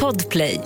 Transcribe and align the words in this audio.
Podplay. 0.00 0.60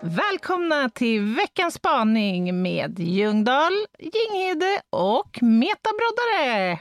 Välkomna 0.00 0.90
till 0.94 1.20
veckans 1.20 1.74
spaning 1.74 2.62
med 2.62 2.98
Ljungdahl, 2.98 3.72
Ginghede 3.98 4.80
och 4.90 5.38
Metabroddare. 5.42 6.78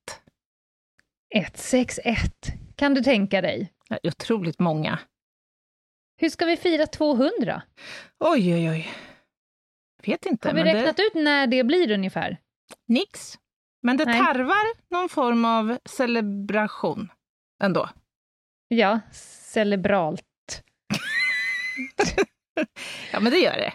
161. 1.34 2.16
Kan 2.76 2.94
du 2.94 3.02
tänka 3.02 3.40
dig? 3.40 3.72
Otroligt 4.02 4.58
många. 4.58 4.98
Hur 6.16 6.28
ska 6.28 6.44
vi 6.44 6.56
fira 6.56 6.86
200? 6.86 7.62
Oj, 8.18 8.54
oj, 8.54 8.70
oj. 8.70 8.88
Vet 10.06 10.26
inte. 10.26 10.48
Har 10.48 10.54
vi 10.54 10.64
räknat 10.64 10.96
det... 10.96 11.02
ut 11.02 11.14
när 11.14 11.46
det 11.46 11.64
blir 11.64 11.90
ungefär? 11.90 12.36
Nix. 12.88 13.38
Men 13.82 13.96
det 13.96 14.04
Nej. 14.04 14.20
tarvar 14.20 14.90
någon 14.90 15.08
form 15.08 15.44
av 15.44 15.78
celebration 15.84 17.12
ändå. 17.62 17.88
Ja, 18.68 19.00
celebralt. 19.12 20.22
Ja, 23.12 23.20
men 23.20 23.32
det 23.32 23.38
gör 23.38 23.56
det. 23.56 23.72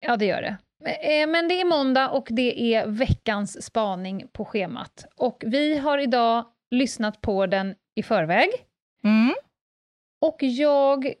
Ja, 0.00 0.16
det 0.16 0.24
gör 0.24 0.42
det. 0.42 0.56
Eh, 0.84 1.26
Men 1.26 1.48
det 1.48 1.60
är 1.60 1.64
måndag 1.64 2.08
och 2.10 2.26
det 2.30 2.74
är 2.74 2.86
veckans 2.86 3.62
spaning 3.64 4.28
på 4.32 4.44
schemat. 4.44 5.06
Och 5.16 5.44
vi 5.46 5.78
har 5.78 5.98
idag 5.98 6.44
lyssnat 6.70 7.20
på 7.20 7.46
den 7.46 7.74
i 7.94 8.02
förväg. 8.02 8.48
Mm. 9.04 9.34
Och 10.20 10.36
jag 10.40 11.14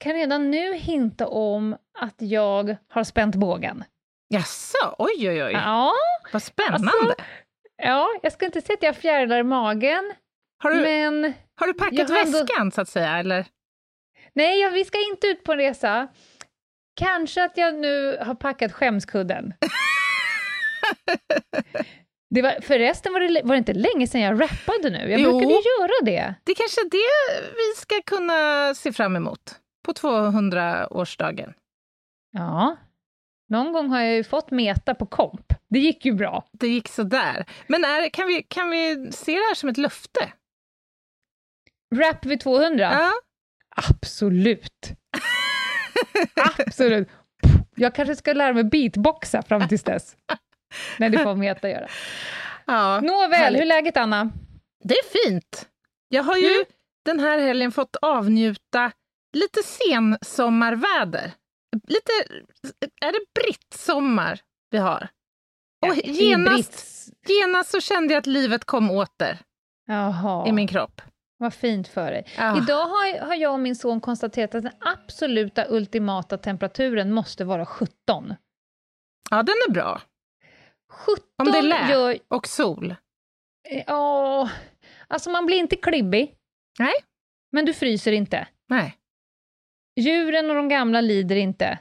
kan 0.00 0.12
redan 0.12 0.50
nu 0.50 0.74
hinta 0.74 1.26
om 1.26 1.76
att 1.98 2.14
jag 2.18 2.76
har 2.88 3.04
spänt 3.04 3.34
bågen. 3.36 3.84
Jaså, 4.28 4.94
oj, 4.98 5.28
oj, 5.30 5.44
oj. 5.44 5.52
Ja, 5.52 5.92
Vad 6.32 6.42
spännande. 6.42 6.88
Alltså, 6.88 7.14
ja 7.82 8.08
jag 8.22 8.32
ska 8.32 8.46
inte 8.46 8.60
säga 8.60 8.74
att 8.76 8.82
jag 8.82 8.96
fjärilar 8.96 9.38
i 9.38 9.42
magen, 9.42 10.12
har, 10.58 10.70
du, 10.70 10.80
men 10.80 11.32
har 11.54 11.66
du 11.66 11.74
packat 11.74 12.10
har 12.10 12.18
ändå- 12.26 12.38
väskan, 12.38 12.72
så 12.72 12.80
att 12.80 12.88
säga? 12.88 13.18
Eller? 13.18 13.46
nej, 14.32 14.60
jag- 14.60 14.70
vi 14.70 14.84
ska 14.84 14.98
inte 15.10 15.26
ut 15.26 15.44
på 15.44 15.52
en 15.52 15.58
resa. 15.58 16.08
Kanske 16.94 17.44
att 17.44 17.56
jag 17.56 17.74
nu 17.74 18.18
har 18.20 18.34
packat 18.34 18.72
skämskudden. 18.72 19.54
Det 22.34 22.42
var, 22.42 22.60
förresten 22.60 23.12
var 23.12 23.20
det, 23.20 23.40
var 23.44 23.54
det 23.54 23.58
inte 23.58 23.72
länge 23.72 24.06
sedan 24.06 24.20
jag 24.20 24.40
rappade 24.40 24.90
nu. 24.90 25.10
Jag 25.10 25.20
Jo. 25.20 25.30
brukade 25.30 25.52
ju 25.52 25.60
göra 25.80 25.92
det. 26.04 26.34
Det 26.44 26.52
är 26.52 26.56
kanske 26.56 26.80
är 26.80 26.90
det 26.90 27.42
vi 27.54 27.80
ska 27.80 28.02
kunna 28.16 28.74
se 28.74 28.92
fram 28.92 29.16
emot 29.16 29.60
på 29.84 29.92
200-årsdagen. 29.92 31.52
Ja. 32.32 32.76
Någon 33.48 33.72
gång 33.72 33.88
har 33.88 34.00
jag 34.00 34.14
ju 34.14 34.24
fått 34.24 34.50
meta 34.50 34.94
på 34.94 35.06
komp. 35.06 35.52
Det 35.68 35.78
gick 35.78 36.04
ju 36.04 36.12
bra. 36.12 36.44
Det 36.52 36.68
gick 36.68 36.88
så 36.88 37.02
där. 37.02 37.46
Men 37.66 37.84
är, 37.84 38.08
kan, 38.08 38.26
vi, 38.28 38.42
kan 38.42 38.70
vi 38.70 39.12
se 39.12 39.32
det 39.32 39.38
här 39.48 39.54
som 39.54 39.68
ett 39.68 39.76
löfte? 39.78 40.32
Rap 41.94 42.26
vid 42.26 42.40
200? 42.40 42.90
Ja. 42.92 43.12
Absolut. 43.76 44.92
Absolut. 46.58 47.08
Jag 47.76 47.94
kanske 47.94 48.16
ska 48.16 48.32
lära 48.32 48.52
mig 48.52 48.64
beatboxa 48.64 49.42
fram 49.42 49.68
tills 49.68 49.82
dess. 49.82 50.16
Nej, 50.98 51.10
det 51.10 51.18
får 51.18 51.34
meta 51.34 51.68
göra. 51.70 51.88
ja. 52.66 53.00
Nåväl, 53.00 53.32
härligt. 53.32 53.58
hur 53.60 53.62
är 53.62 53.68
läget 53.68 53.96
Anna? 53.96 54.30
Det 54.84 54.94
är 54.94 55.28
fint. 55.28 55.68
Jag 56.08 56.22
har 56.22 56.36
ju 56.36 56.46
Mm. 56.50 56.64
den 57.04 57.20
här 57.20 57.38
helgen 57.38 57.72
fått 57.72 57.96
avnjuta 58.02 58.92
lite 59.32 59.60
sensommarväder. 59.62 61.32
Lite, 61.88 62.12
är 63.00 63.12
det 63.12 63.40
brittsommar 63.42 64.40
vi 64.70 64.78
har? 64.78 65.08
Och 65.86 65.96
genast, 66.04 67.08
genast 67.28 67.70
så 67.70 67.80
kände 67.80 68.14
jag 68.14 68.18
att 68.18 68.26
livet 68.26 68.64
kom 68.64 68.90
åter 68.90 69.38
Jaha, 69.86 70.48
i 70.48 70.52
min 70.52 70.68
kropp. 70.68 71.02
Vad 71.42 71.54
fint 71.54 71.88
för 71.88 72.10
dig. 72.10 72.26
Ja. 72.36 72.58
Idag 72.58 72.86
har, 72.86 73.26
har 73.26 73.34
jag 73.34 73.52
och 73.52 73.60
min 73.60 73.76
son 73.76 74.00
konstaterat 74.00 74.54
att 74.54 74.62
den 74.62 74.72
absoluta 74.80 75.66
ultimata 75.68 76.38
temperaturen 76.38 77.12
måste 77.12 77.44
vara 77.44 77.66
17. 77.66 78.34
Ja, 79.30 79.42
den 79.42 79.54
är 79.68 79.72
bra. 79.72 80.02
17 80.92 81.24
Om 81.38 81.52
det 81.52 81.58
är 81.58 81.62
lä. 81.62 81.90
gör... 81.90 82.18
Och 82.28 82.46
sol. 82.46 82.94
Ja, 83.86 84.50
alltså 85.08 85.30
man 85.30 85.46
blir 85.46 85.56
inte 85.56 85.76
klibbig. 85.76 86.34
Nej. 86.78 86.94
Men 87.52 87.64
du 87.64 87.74
fryser 87.74 88.12
inte. 88.12 88.48
Nej. 88.68 88.98
Djuren 90.00 90.50
och 90.50 90.56
de 90.56 90.68
gamla 90.68 91.00
lider 91.00 91.36
inte. 91.36 91.78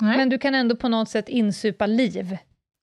Nej. 0.00 0.16
Men 0.16 0.28
du 0.28 0.38
kan 0.38 0.54
ändå 0.54 0.76
på 0.76 0.88
något 0.88 1.08
sätt 1.08 1.28
insupa 1.28 1.86
liv. 1.86 2.36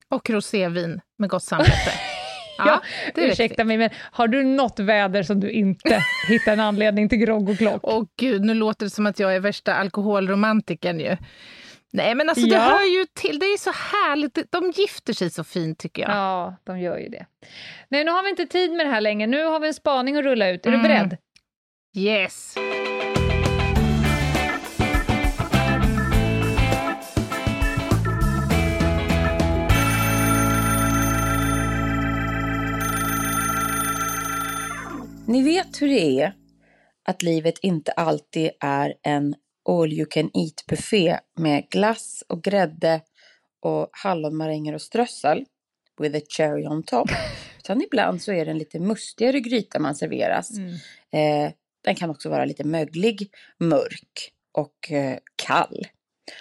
Och 0.09 0.29
rosévin 0.29 1.01
med 1.17 1.29
gott 1.29 1.43
samvete. 1.43 1.91
Ja, 2.57 2.81
det 3.15 3.21
Ursäkta 3.27 3.63
mig, 3.63 3.77
men 3.77 3.89
har 4.11 4.27
du 4.27 4.43
något 4.43 4.79
väder 4.79 5.23
som 5.23 5.39
du 5.39 5.49
inte 5.51 6.03
hittar 6.29 6.53
en 6.53 6.59
anledning 6.59 7.09
till 7.09 7.17
grogg 7.17 7.49
och 7.49 7.57
klock? 7.57 7.79
Åh 7.83 8.03
gud, 8.19 8.41
nu 8.45 8.53
låter 8.53 8.85
det 8.85 8.89
som 8.89 9.05
att 9.05 9.19
jag 9.19 9.35
är 9.35 9.39
värsta 9.39 9.73
alkoholromantikern 9.73 10.99
ju. 10.99 11.17
Nej, 11.93 12.15
men 12.15 12.29
alltså 12.29 12.45
det 12.45 12.55
Ja. 12.55 12.61
hör 12.61 12.99
ju 12.99 13.05
till. 13.13 13.39
Det 13.39 13.45
är 13.45 13.57
så 13.57 13.71
härligt. 13.71 14.51
De 14.51 14.71
gifter 14.75 15.13
sig 15.13 15.29
så 15.29 15.43
fint 15.43 15.79
tycker 15.79 16.01
jag. 16.01 16.11
Ja, 16.11 16.55
de 16.63 16.79
gör 16.79 16.97
ju 16.97 17.09
det. 17.09 17.25
Nej, 17.89 18.03
nu 18.03 18.11
har 18.11 18.23
vi 18.23 18.29
inte 18.29 18.45
tid 18.45 18.71
med 18.71 18.85
det 18.85 18.89
här 18.91 19.01
längre. 19.01 19.27
Nu 19.27 19.43
har 19.43 19.59
vi 19.59 19.67
en 19.67 19.73
spaning 19.73 20.17
att 20.17 20.23
rulla 20.23 20.49
ut. 20.49 20.65
Är 20.65 20.69
Mm. 20.69 20.81
du 20.81 20.87
beredd? 20.87 21.17
Yes. 21.97 22.55
Ni 35.27 35.43
vet 35.43 35.81
hur 35.81 35.87
det 35.87 36.21
är 36.21 36.33
att 37.05 37.21
livet 37.21 37.59
inte 37.61 37.91
alltid 37.91 38.51
är 38.59 38.93
en 39.03 39.35
all 39.69 39.93
you 39.93 40.05
can 40.05 40.31
eat 40.33 40.65
buffé 40.69 41.19
med 41.39 41.69
glass 41.69 42.23
och 42.27 42.43
grädde 42.43 43.01
och 43.61 43.89
hallonmaränger 43.91 44.73
och 44.73 44.81
strössel 44.81 45.45
with 46.01 46.17
a 46.17 46.21
cherry 46.37 46.67
on 46.67 46.83
top. 46.83 47.09
Utan 47.57 47.81
ibland 47.81 48.21
så 48.21 48.31
är 48.31 48.45
det 48.45 48.51
en 48.51 48.57
lite 48.57 48.79
mustigare 48.79 49.39
gryta 49.39 49.79
man 49.79 49.95
serveras. 49.95 50.51
Eh, 51.11 51.51
den 51.83 51.95
kan 51.95 52.09
också 52.09 52.29
vara 52.29 52.45
lite 52.45 52.63
möglig, 52.63 53.29
mörk 53.59 54.31
och 54.51 54.91
eh, 54.91 55.17
kall. 55.35 55.87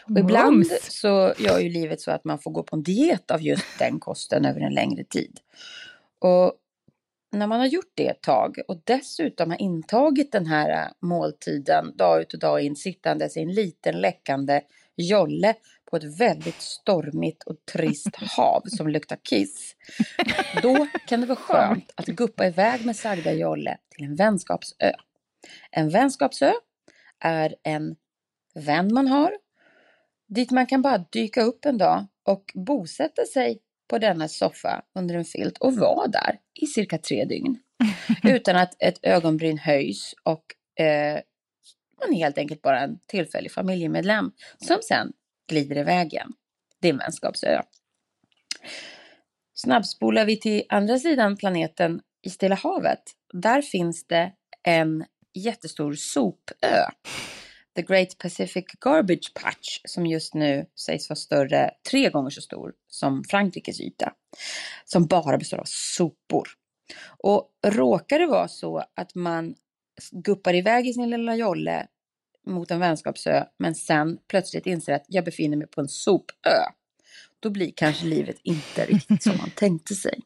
Och 0.04 0.18
ibland 0.18 0.56
Mums. 0.56 1.00
så 1.00 1.34
gör 1.38 1.58
ju 1.58 1.68
livet 1.68 2.00
så 2.00 2.10
att 2.10 2.24
man 2.24 2.38
får 2.38 2.50
gå 2.50 2.62
på 2.62 2.76
en 2.76 2.82
diet 2.82 3.30
av 3.30 3.42
just 3.42 3.78
den 3.78 4.00
kosten 4.00 4.44
över 4.44 4.60
en 4.60 4.74
längre 4.74 5.04
tid. 5.04 5.40
Och 6.18 6.52
när 7.38 7.46
man 7.46 7.60
har 7.60 7.66
gjort 7.66 7.92
det 7.94 8.06
ett 8.06 8.22
tag 8.22 8.56
och 8.68 8.80
dessutom 8.84 9.50
har 9.50 9.62
intagit 9.62 10.32
den 10.32 10.46
här 10.46 10.70
äh, 10.70 10.88
måltiden 11.00 11.96
dag 11.96 12.20
ut 12.20 12.34
och 12.34 12.40
dag 12.40 12.60
in 12.60 12.76
sittandes 12.76 13.36
i 13.36 13.40
en 13.40 13.52
liten 13.52 14.00
läckande 14.00 14.60
jolle 14.96 15.54
på 15.90 15.96
ett 15.96 16.20
väldigt 16.20 16.60
stormigt 16.60 17.42
och 17.42 17.56
trist 17.72 18.16
hav 18.36 18.62
som 18.66 18.88
luktar 18.88 19.18
kiss. 19.30 19.74
Då 20.62 20.86
kan 21.06 21.20
det 21.20 21.26
vara 21.26 21.38
skönt 21.38 21.92
att 21.94 22.06
guppa 22.06 22.46
iväg 22.46 22.86
med 22.86 22.96
sagda 22.96 23.32
jolle 23.32 23.78
till 23.88 24.04
en 24.04 24.16
vänskapsö. 24.16 24.92
En 25.70 25.90
vänskapsö 25.90 26.52
är 27.20 27.54
en 27.62 27.96
vän 28.54 28.94
man 28.94 29.06
har 29.06 29.32
dit 30.28 30.50
man 30.50 30.66
kan 30.66 30.82
bara 30.82 30.98
dyka 30.98 31.42
upp 31.42 31.64
en 31.64 31.78
dag 31.78 32.06
och 32.22 32.52
bosätta 32.54 33.24
sig 33.24 33.58
på 33.88 33.98
denna 33.98 34.28
soffa 34.28 34.82
under 34.98 35.14
en 35.14 35.24
filt 35.24 35.58
och 35.58 35.76
vara 35.76 36.06
där 36.06 36.38
i 36.54 36.66
cirka 36.66 36.98
tre 36.98 37.24
dygn. 37.24 37.58
Utan 38.22 38.56
att 38.56 38.82
ett 38.82 38.98
ögonbryn 39.02 39.58
höjs 39.58 40.14
och 40.22 40.44
eh, 40.84 41.20
man 42.00 42.14
är 42.14 42.18
helt 42.18 42.38
enkelt 42.38 42.62
bara 42.62 42.80
en 42.80 42.98
tillfällig 43.06 43.52
familjemedlem 43.52 44.30
som 44.58 44.78
sen 44.82 45.12
glider 45.48 45.76
iväg 45.76 46.12
igen. 46.12 46.32
Det 46.80 46.88
är 46.88 46.92
en 46.92 46.98
vänskapsö. 46.98 47.62
Snabbspolar 49.54 50.24
vi 50.24 50.40
till 50.40 50.62
andra 50.68 50.98
sidan 50.98 51.36
planeten 51.36 52.00
i 52.22 52.30
Stilla 52.30 52.54
havet. 52.54 53.02
Där 53.32 53.62
finns 53.62 54.06
det 54.06 54.32
en 54.62 55.04
jättestor 55.34 55.94
sopö. 55.94 56.90
The 57.76 57.82
Great 57.82 58.18
Pacific 58.18 58.64
Garbage 58.80 59.34
Patch 59.34 59.80
som 59.84 60.06
just 60.06 60.34
nu 60.34 60.66
sägs 60.74 61.08
vara 61.08 61.16
större, 61.16 61.70
tre 61.90 62.10
gånger 62.10 62.30
så 62.30 62.40
stor 62.40 62.72
som 62.88 63.24
Frankrikes 63.24 63.80
yta. 63.80 64.12
Som 64.84 65.06
bara 65.06 65.38
består 65.38 65.58
av 65.58 65.66
sopor. 65.66 66.48
Och 67.18 67.50
råkar 67.66 68.18
det 68.18 68.26
vara 68.26 68.48
så 68.48 68.84
att 68.94 69.14
man 69.14 69.54
guppar 70.10 70.54
iväg 70.54 70.88
i 70.88 70.92
sin 70.92 71.10
lilla 71.10 71.36
jolle 71.36 71.86
mot 72.46 72.70
en 72.70 72.80
vänskapsö 72.80 73.44
men 73.58 73.74
sen 73.74 74.18
plötsligt 74.28 74.66
inser 74.66 74.92
att 74.92 75.04
jag 75.08 75.24
befinner 75.24 75.56
mig 75.56 75.66
på 75.66 75.80
en 75.80 75.88
sopö. 75.88 76.50
då 77.40 77.50
blir 77.50 77.72
kanske 77.76 78.06
livet 78.06 78.36
inte 78.42 78.86
riktigt 78.86 79.22
som 79.22 79.36
man 79.36 79.50
tänkte 79.50 79.94
sig. 79.94 80.20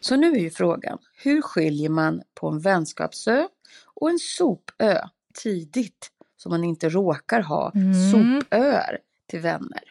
Så 0.00 0.16
nu 0.16 0.32
är 0.32 0.40
ju 0.40 0.50
frågan, 0.50 0.98
hur 1.22 1.42
skiljer 1.42 1.88
man 1.88 2.22
på 2.34 2.48
en 2.48 2.60
vänskapsö 2.60 3.48
och 3.94 4.10
en 4.10 4.18
sopö 4.18 4.98
tidigt 5.42 6.10
så 6.44 6.50
man 6.50 6.64
inte 6.64 6.88
råkar 6.88 7.40
ha 7.40 7.72
Mm. 7.74 7.94
sopöar 8.12 8.98
till 9.26 9.40
vänner? 9.40 9.82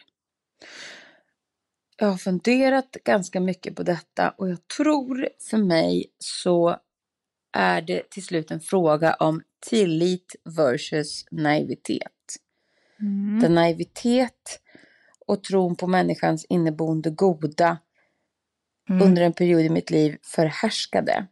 Jag 1.96 2.06
har 2.06 2.16
funderat 2.16 2.96
ganska 3.04 3.40
mycket 3.40 3.76
på 3.76 3.82
detta 3.82 4.30
och 4.30 4.50
jag 4.50 4.68
tror 4.76 5.28
för 5.50 5.58
mig 5.58 6.06
så 6.18 6.76
är 7.52 7.82
det 7.82 8.10
till 8.10 8.24
slut 8.24 8.50
en 8.50 8.60
fråga 8.60 9.14
om 9.14 9.42
tillit 9.70 10.36
versus 10.44 11.24
naivitet. 11.30 12.36
Mm. 13.00 13.40
Där 13.40 13.48
naivitet 13.48 14.60
och 15.26 15.44
tron 15.44 15.76
på 15.76 15.86
människans 15.86 16.46
inneboende 16.48 17.10
goda 17.10 17.78
Mm. 18.90 19.02
under 19.02 19.22
en 19.22 19.32
period 19.32 19.60
i 19.60 19.68
mitt 19.70 19.90
liv 19.90 20.16
förhärskade. 20.22 21.26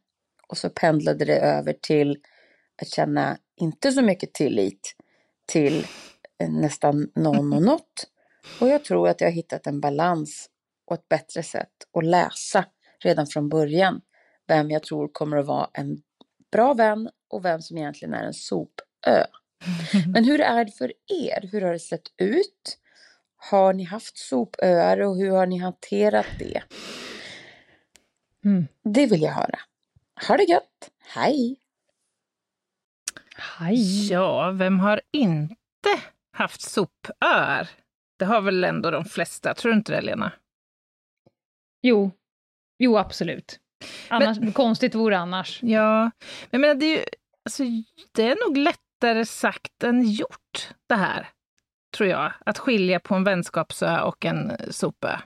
Och 0.48 0.58
så 0.58 0.70
pendlade 0.70 1.24
det 1.24 1.36
över 1.36 1.72
till 1.72 2.18
att 2.82 2.88
känna 2.88 3.38
inte 3.56 3.92
så 3.92 4.02
mycket 4.02 4.32
tillit 4.34 4.94
till 5.52 5.86
eh, 6.38 6.50
nästan 6.50 7.10
någon 7.14 7.52
och 7.52 7.62
något. 7.62 8.06
Och 8.60 8.68
jag 8.68 8.84
tror 8.84 9.08
att 9.08 9.20
jag 9.20 9.28
har 9.28 9.32
hittat 9.32 9.66
en 9.66 9.80
balans 9.80 10.48
och 10.86 10.94
ett 10.94 11.08
bättre 11.08 11.42
sätt 11.42 11.72
att 11.98 12.04
läsa 12.04 12.64
redan 13.04 13.26
från 13.26 13.48
början 13.48 14.00
vem 14.48 14.70
jag 14.70 14.82
tror 14.82 15.08
kommer 15.12 15.36
att 15.36 15.46
vara 15.46 15.70
en 15.72 16.02
bra 16.52 16.74
vän 16.74 17.10
och 17.28 17.44
vem 17.44 17.62
som 17.62 17.78
egentligen 17.78 18.14
är 18.14 18.24
en 18.24 18.34
sopö. 18.34 19.24
Men 20.14 20.24
hur 20.24 20.40
är 20.40 20.64
det 20.64 20.72
för 20.72 20.92
er? 21.06 21.48
Hur 21.52 21.60
har 21.60 21.72
det 21.72 21.78
sett 21.78 22.06
ut? 22.16 22.78
Har 23.36 23.72
ni 23.72 23.84
haft 23.84 24.18
sopöar 24.18 25.00
och 25.00 25.16
hur 25.16 25.30
har 25.30 25.46
ni 25.46 25.58
hanterat 25.58 26.26
det? 26.38 26.62
Mm. 28.44 28.66
Det 28.84 29.06
vill 29.06 29.22
jag 29.22 29.32
höra. 29.32 29.58
Ha 30.28 30.36
det 30.36 30.44
gött! 30.44 30.90
Hej! 31.14 31.61
Hej. 33.36 34.08
Ja, 34.12 34.50
vem 34.50 34.80
har 34.80 35.00
inte 35.12 36.00
haft 36.32 36.60
sopöar? 36.60 37.68
Det 38.18 38.24
har 38.24 38.40
väl 38.40 38.64
ändå 38.64 38.90
de 38.90 39.04
flesta, 39.04 39.54
tror 39.54 39.72
du 39.72 39.78
inte 39.78 39.92
det 39.92 40.00
Lena? 40.00 40.32
Jo. 41.82 42.10
jo, 42.78 42.98
absolut. 42.98 43.58
Annars, 44.08 44.54
Konstigt 44.54 44.94
vore 44.94 45.18
annars. 45.18 45.62
Ja, 45.62 46.10
men 46.50 46.60
menar, 46.60 46.74
det 46.74 46.86
är 46.86 46.98
ju, 46.98 47.04
alltså, 47.44 47.62
det 48.12 48.22
är 48.28 48.48
nog 48.48 48.56
lättare 48.56 49.24
sagt 49.26 49.82
än 49.84 50.02
gjort 50.10 50.68
det 50.88 50.94
här, 50.94 51.28
tror 51.96 52.08
jag. 52.08 52.32
Att 52.46 52.58
skilja 52.58 53.00
på 53.00 53.14
en 53.14 53.24
vänskapsö 53.24 54.00
och 54.00 54.24
en 54.24 54.52
sopö. 54.70 55.16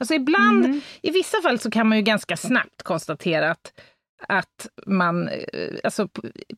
Alltså 0.00 0.14
ibland, 0.14 0.64
Mm. 0.64 0.80
i 1.02 1.10
vissa 1.10 1.42
fall 1.42 1.58
så 1.58 1.70
kan 1.70 1.88
man 1.88 1.98
ju 1.98 2.02
ganska 2.04 2.36
snabbt 2.36 2.82
konstatera 2.82 3.50
att, 3.50 3.80
att 4.28 4.68
man, 4.86 5.28
eh, 5.28 5.38
alltså 5.84 6.08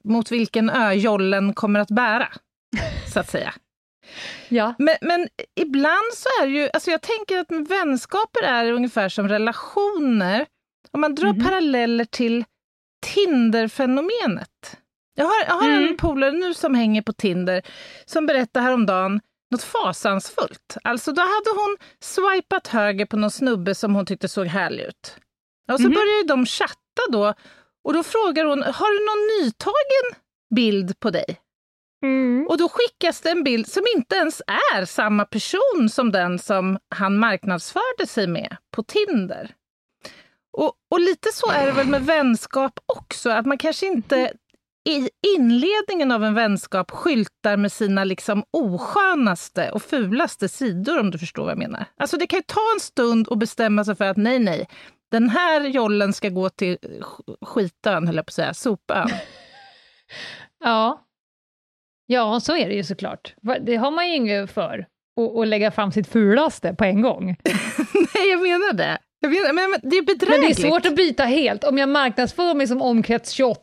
mot 0.05 0.31
vilken 0.33 0.71
ö 0.71 0.93
jollen 0.93 1.55
kommer 1.55 1.81
att 1.81 1.91
bära, 1.91 2.29
så 3.13 3.21
att 3.21 3.31
säga. 3.31 3.55
Ja. 4.49 4.75
Men, 4.79 4.97
men 5.01 5.29
ibland 5.57 6.13
så 6.15 6.29
är 6.43 6.47
det 6.47 6.53
ju, 6.53 6.69
alltså 6.73 6.91
jag 6.91 7.03
tänker 7.03 7.39
att 7.39 7.51
vänskaper 7.71 8.43
är 8.43 8.73
ungefär 8.73 9.09
som 9.09 9.29
relationer. 9.29 10.47
Om 10.93 11.01
man 11.01 11.15
drar 11.15 11.33
Mhm. 11.33 11.45
paralleller 11.45 12.05
till 12.05 12.45
Tinder-fenomenet. 13.51 14.77
Jag 15.15 15.25
har, 15.25 15.45
jag 15.47 15.55
har 15.55 15.69
en 15.71 15.83
Mm. 15.83 15.97
polare 15.97 16.33
nu 16.33 16.55
som 16.55 16.75
hänger 16.75 17.03
på 17.03 17.13
Tinder 17.13 17.63
som 18.07 18.27
berättade 18.27 18.65
häromdagen 18.65 19.21
något 19.51 19.63
fasansfullt. 19.63 20.77
Alltså 20.85 21.13
då 21.13 21.21
hade 21.23 21.51
hon 21.55 21.77
swipat 22.01 22.67
höger 22.67 23.07
på 23.07 23.17
någon 23.17 23.31
snubbe 23.31 23.75
som 23.75 23.95
hon 23.95 24.07
tyckte 24.07 24.29
såg 24.29 24.47
härlig 24.47 24.83
ut. 24.85 25.17
Och 25.73 25.81
så 25.81 25.87
Mhm. 25.87 25.95
började 25.95 26.25
de 26.29 26.47
chatta 26.47 26.75
då 27.13 27.35
och 27.85 27.93
då 27.93 28.03
frågar 28.03 28.45
hon, 28.45 28.63
har 28.63 28.99
du 28.99 29.07
någon 29.07 29.45
nytagen 29.45 30.23
bild 30.55 31.01
på 31.01 31.11
dig? 31.11 31.41
Mm. 32.03 32.47
Och 32.49 32.59
då 32.59 32.69
skickas 32.69 33.21
det 33.21 33.31
en 33.31 33.45
bild 33.45 33.69
som 33.69 33.83
inte 33.97 34.17
ens 34.17 34.43
är 34.75 34.85
samma 34.85 35.25
person 35.25 35.89
som 35.91 36.13
den 36.13 36.39
som 36.39 36.79
han 36.95 37.19
marknadsförde 37.19 38.07
sig 38.07 38.27
med 38.27 38.57
på 38.71 38.83
Tinder. 38.83 39.55
Och, 40.53 40.73
och 40.91 41.01
lite 41.01 41.29
så 41.33 41.51
är 41.51 41.67
det 41.67 41.73
väl 41.73 41.87
med 41.87 42.07
vänskap 42.07 42.81
också, 42.87 43.31
att 43.31 43.47
man 43.47 43.59
kanske 43.59 43.87
inte 43.87 44.33
i 44.89 45.09
inledningen 45.37 46.13
av 46.13 46.25
en 46.25 46.35
vänskap 46.35 46.91
skyltar 46.91 47.57
med 47.57 47.73
sina 47.73 48.05
liksom 48.05 48.45
oskönaste 48.51 49.71
och 49.71 49.83
fulaste 49.83 50.49
sidor, 50.49 51.01
om 51.01 51.11
du 51.11 51.19
förstår 51.19 51.43
vad 51.43 51.51
jag 51.51 51.59
menar. 51.59 51.85
Alltså 51.97 52.17
det 52.17 52.27
kan 52.27 52.39
ju 52.39 52.43
ta 52.43 52.61
en 52.75 52.81
stund 52.81 53.29
att 53.33 53.39
bestämma 53.39 53.85
sig 53.85 53.97
för 53.97 54.05
att 54.05 54.17
nej, 54.17 54.39
nej, 54.39 54.69
den 55.11 55.29
här 55.29 55.61
jollen 55.61 56.13
ska 56.13 56.29
gå 56.29 56.49
till 56.49 56.77
sk- 56.83 57.37
skitön, 57.47 58.07
höll 58.07 58.17
jag 58.17 58.27
på 58.27 58.31
att 58.31 58.35
säga, 58.35 58.55
sopön. 58.55 59.09
Ja. 60.65 61.07
Ja, 62.07 62.41
så 62.41 62.57
är 62.57 62.69
det 62.69 62.75
ju 62.75 62.85
såklart. 62.85 63.35
Det 63.61 63.77
har 63.77 63.91
man 63.91 64.09
ju 64.09 64.15
inget 64.15 64.51
för, 64.51 64.87
att- 65.43 65.49
lägga 65.49 65.71
fram 65.71 65.93
sitt 65.93 66.09
fulaste 66.09 66.75
på 66.75 66.85
en 66.85 67.03
gång. 67.03 67.27
nej, 68.15 68.31
jag 68.31 68.43
menar 68.43 68.73
det. 68.73 68.99
Jag 69.23 69.33
menar, 69.33 69.53
men, 69.53 69.71
men 69.71 69.81
det 69.91 69.97
är 69.97 70.03
Men 70.03 70.07
bedrägligt. 70.07 70.57
det 70.57 70.67
är 70.67 70.71
svårt 70.71 70.87
att 70.87 70.97
byta 70.97 71.25
helt. 71.25 71.65
Om 71.65 71.79
jag 71.79 71.89
marknadsför 71.89 72.55
mig 72.55 72.67
som 72.67 72.83
omkrets 72.83 73.31
28, 73.31 73.61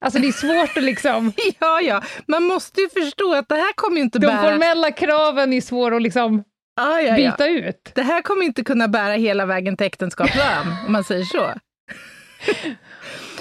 alltså 0.00 0.18
det 0.20 0.28
är 0.28 0.32
svårt 0.32 0.76
att 0.76 0.82
liksom... 0.82 1.32
Ja, 1.60 1.80
ja, 1.80 2.02
man 2.26 2.42
måste 2.44 2.80
ju 2.80 2.88
förstå 2.88 3.34
att 3.34 3.48
det 3.48 3.54
här 3.54 3.72
kommer 3.72 3.96
ju 3.96 4.02
inte 4.02 4.18
De 4.18 4.26
bära... 4.26 4.42
formella 4.50 4.90
kraven 4.90 5.52
är 5.52 5.60
svåra 5.60 5.96
att 5.96 6.02
liksom 6.02 6.44
Ja, 6.78 7.00
ja, 7.00 7.16
ja. 7.18 7.30
byta 7.30 7.46
ut. 7.48 7.90
Det 7.94 8.02
här 8.02 8.22
kommer 8.22 8.44
inte 8.44 8.64
kunna 8.64 8.88
bära 8.88 9.12
hela 9.12 9.46
vägen 9.46 9.76
till 9.76 9.86
äktenskapsön, 9.86 10.66
om 10.86 10.92
man 10.92 11.04
säger 11.04 11.24
så. 11.24 11.52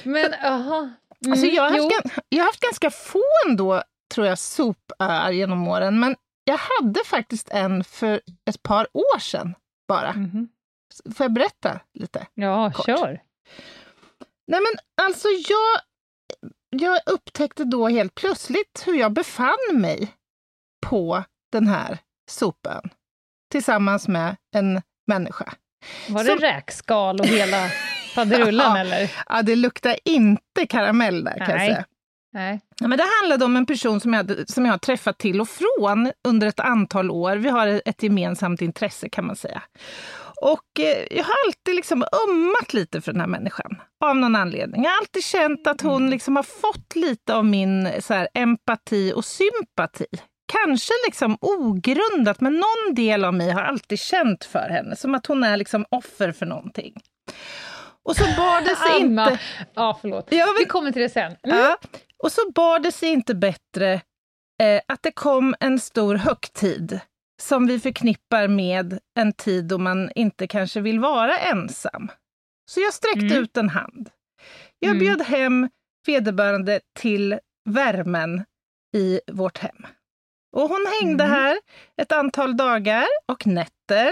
Men, 0.04 0.34
jaha. 0.44 0.78
Mm, 1.26 1.32
Alltså 1.32 1.46
jag, 1.46 1.64
har 1.64 1.70
haft, 1.70 1.82
gan- 1.84 2.20
jag 2.30 2.40
har 2.40 2.46
haft 2.46 2.60
ganska 2.60 2.92
få 2.92 3.24
ändå, 3.48 3.84
tror 4.14 4.28
jag, 4.28 4.40
sopöar 4.40 5.32
genom 5.32 5.68
åren, 5.68 6.00
men 6.00 6.16
jag 6.44 6.58
hade 6.58 7.00
faktiskt 7.06 7.50
en 7.50 7.84
för 7.84 8.22
ett 8.50 8.64
par 8.64 8.88
år 8.94 9.20
sedan 9.20 9.54
bara. 9.88 10.14
Mhm. 10.14 10.50
Får 11.16 11.24
jag 11.24 11.34
berätta 11.34 11.80
lite? 11.94 12.28
Ja, 12.34 12.72
Kort. 12.76 12.86
kör. 12.86 13.22
Nej 14.48 14.60
men 14.62 15.06
alltså 15.06 15.28
jag, 15.28 15.80
jag 16.82 17.00
upptäckte 17.06 17.64
då 17.64 17.88
helt 17.88 18.16
plötsligt 18.16 18.84
hur 18.86 18.94
jag 18.96 19.12
befann 19.14 19.58
mig 19.74 20.14
på 20.86 21.24
den 21.52 21.68
här 21.68 21.98
sopön 22.30 22.90
tillsammans 23.52 24.08
med 24.08 24.36
en 24.56 24.82
människa. 25.08 25.54
Var 26.10 26.24
Som- 26.24 26.40
det 26.40 26.48
räkskal 26.48 27.20
och 27.20 27.26
hela 27.26 27.70
faderullan 28.16 28.76
Ja. 28.76 28.78
eller? 28.82 29.12
Ja, 29.30 29.42
det 29.42 29.56
luktar 29.56 29.96
inte 30.06 30.66
karamell 30.70 31.24
där 31.24 31.38
kan 31.38 31.50
jag 31.50 31.58
Nej. 31.58 31.68
säga. 31.70 31.86
Nej. 32.34 32.60
Ja, 32.80 32.88
men 32.88 32.98
det 32.98 33.06
handlade 33.22 33.46
om 33.46 33.56
en 33.56 33.66
person 33.66 34.00
som 34.00 34.14
jag, 34.14 34.50
som 34.50 34.66
jag 34.66 34.74
har 34.74 34.78
träffat 34.78 35.18
till 35.18 35.42
och 35.42 35.50
från 35.50 36.12
under 36.28 36.48
ett 36.48 36.60
antal 36.60 37.12
år. 37.12 37.36
Vi 37.36 37.50
har 37.50 37.82
ett 37.86 38.04
gemensamt 38.04 38.62
intresse 38.62 39.10
kan 39.10 39.26
man 39.26 39.36
säga. 39.36 39.62
Och 40.42 40.80
eh, 40.80 41.06
jag 41.18 41.24
har 41.24 41.36
alltid 41.48 41.76
liksom 41.76 42.04
ömmat 42.28 42.74
lite 42.74 43.02
för 43.02 43.12
den 43.12 43.22
här 43.22 43.28
människan 43.28 43.82
av 44.06 44.16
någon 44.18 44.36
anledning. 44.36 44.84
Jag 44.84 44.92
har 44.92 44.98
alltid 44.98 45.24
känt 45.24 45.68
att 45.68 45.82
hon 45.82 46.10
liksom 46.10 46.36
har 46.36 46.44
fått 46.44 46.96
lite 46.96 47.36
av 47.36 47.46
min 47.46 47.90
så 48.02 48.14
här, 48.14 48.28
empati 48.34 49.14
och 49.16 49.26
sympati. 49.26 50.06
Kanske 50.48 50.94
liksom 51.06 51.38
ogrundat, 51.42 52.42
men 52.42 52.54
någon 52.54 52.96
del 52.96 53.26
av 53.26 53.34
mig 53.34 53.50
har 53.52 53.62
alltid 53.62 54.00
känt 54.00 54.44
för 54.46 54.70
henne. 54.70 54.96
Som 54.96 55.16
att 55.16 55.26
hon 55.26 55.44
är 55.44 55.58
liksom 55.58 55.86
offer 55.92 56.32
för 56.32 56.46
någonting. 56.46 57.02
Och 58.04 58.16
så 58.16 58.24
bar 58.24 58.62
det 58.62 58.76
sig 58.76 59.02
Anna. 59.06 59.30
inte... 59.32 59.40
Ja, 59.74 59.98
förlåt. 60.02 60.28
Ja, 60.30 60.46
men- 60.46 60.56
Vi 60.60 60.66
kommer 60.66 60.92
till 60.92 61.02
det 61.02 61.10
sen. 61.10 61.36
Mm. 61.44 61.58
Ja. 61.58 61.78
Och 62.24 62.32
så 62.32 62.52
bar 62.56 62.80
det 62.80 62.92
sig 62.92 63.10
inte 63.10 63.36
bättre 63.36 63.94
eh, 64.64 64.82
att 64.88 65.04
det 65.04 65.12
kom 65.12 65.56
en 65.60 65.80
stor 65.80 66.16
högtid 66.16 67.00
som 67.42 67.68
vi 67.68 67.80
förknippar 67.80 68.48
med 68.48 69.00
en 69.20 69.34
tid 69.34 69.66
då 69.66 69.78
man 69.78 70.12
inte 70.16 70.48
kanske 70.48 70.82
vill 70.82 71.00
vara 71.00 71.38
ensam. 71.38 72.12
Så 72.72 72.80
jag 72.80 72.94
sträckte 72.94 73.20
Mm. 73.26 73.44
ut 73.44 73.58
en 73.58 73.70
hand. 73.70 74.10
Jag 74.80 74.92
Mm. 74.92 75.00
bjöd 75.00 75.22
hem 75.22 75.70
vederbörande 76.08 76.80
till 77.00 77.40
värmen 77.70 78.46
i 78.96 79.20
vårt 79.32 79.58
hem. 79.58 79.86
Och 80.56 80.70
hon 80.70 80.86
hängde 81.02 81.24
Mm. 81.24 81.36
här 81.36 81.58
ett 82.02 82.12
antal 82.12 82.58
dagar 82.58 83.06
och 83.26 83.48
nätter. 83.48 84.12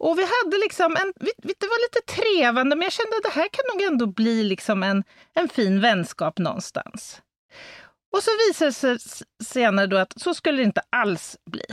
Och 0.00 0.18
vi 0.18 0.22
hade 0.22 0.58
liksom 0.58 0.96
en, 0.96 1.12
det 1.58 1.66
var 1.66 1.82
lite 1.86 2.12
trevande, 2.22 2.76
men 2.76 2.82
jag 2.82 2.92
kände 2.92 3.16
att 3.16 3.22
det 3.34 3.40
här 3.40 3.48
kan 3.48 3.64
nog 3.74 3.82
ändå 3.92 4.06
bli 4.06 4.42
liksom 4.42 4.82
en, 4.82 5.04
en 5.34 5.48
fin 5.48 5.80
vänskap 5.80 6.38
någonstans. 6.38 7.22
Och 8.16 8.22
så 8.22 8.30
visade 8.48 8.70
det 8.70 8.72
sig 8.74 8.98
senare 9.44 9.86
då 9.86 9.96
att 9.96 10.20
så 10.20 10.34
skulle 10.34 10.56
det 10.56 10.62
inte 10.62 10.82
alls 10.90 11.36
bli. 11.50 11.64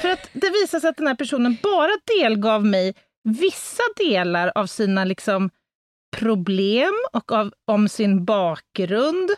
För 0.00 0.08
att 0.08 0.28
det 0.32 0.50
visade 0.50 0.80
sig 0.80 0.90
att 0.90 0.96
den 0.96 1.06
här 1.06 1.14
personen 1.14 1.56
bara 1.62 1.92
delgav 2.20 2.64
mig 2.64 2.94
vissa 3.24 3.82
delar 3.96 4.52
av 4.54 4.66
sina 4.66 5.04
liksom 5.04 5.50
problem 6.16 6.94
och 7.12 7.32
av, 7.32 7.52
om 7.64 7.88
sin 7.88 8.24
bakgrund. 8.24 9.30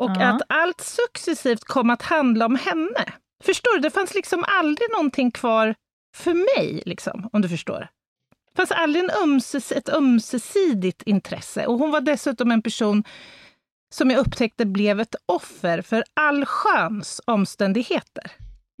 Och 0.00 0.10
Ja. 0.10 0.24
att 0.26 0.42
allt 0.48 0.80
successivt 0.80 1.64
kom 1.64 1.90
att 1.90 2.02
handla 2.02 2.46
om 2.46 2.56
henne. 2.56 3.12
Förstår 3.42 3.74
du? 3.74 3.80
Det 3.80 3.90
fanns 3.90 4.14
liksom 4.14 4.44
aldrig 4.48 4.90
någonting 4.90 5.30
kvar 5.30 5.74
för 6.16 6.34
mig, 6.34 6.82
liksom, 6.86 7.28
om 7.32 7.42
du 7.42 7.48
förstår. 7.48 7.88
fanns 8.56 8.70
aldrig 8.70 9.04
en 9.04 9.10
ömses, 9.22 9.72
ett 9.72 9.88
ömsesidigt 9.88 11.02
intresse. 11.02 11.66
Och 11.66 11.78
hon 11.78 11.90
var 11.90 12.00
dessutom 12.00 12.50
en 12.50 12.62
person 12.62 13.04
som 13.94 14.10
jag 14.10 14.20
upptäckte 14.20 14.66
blev 14.66 15.00
ett 15.00 15.14
offer 15.26 15.82
för 15.82 16.04
allsköns 16.14 17.20
omständigheter. 17.26 18.32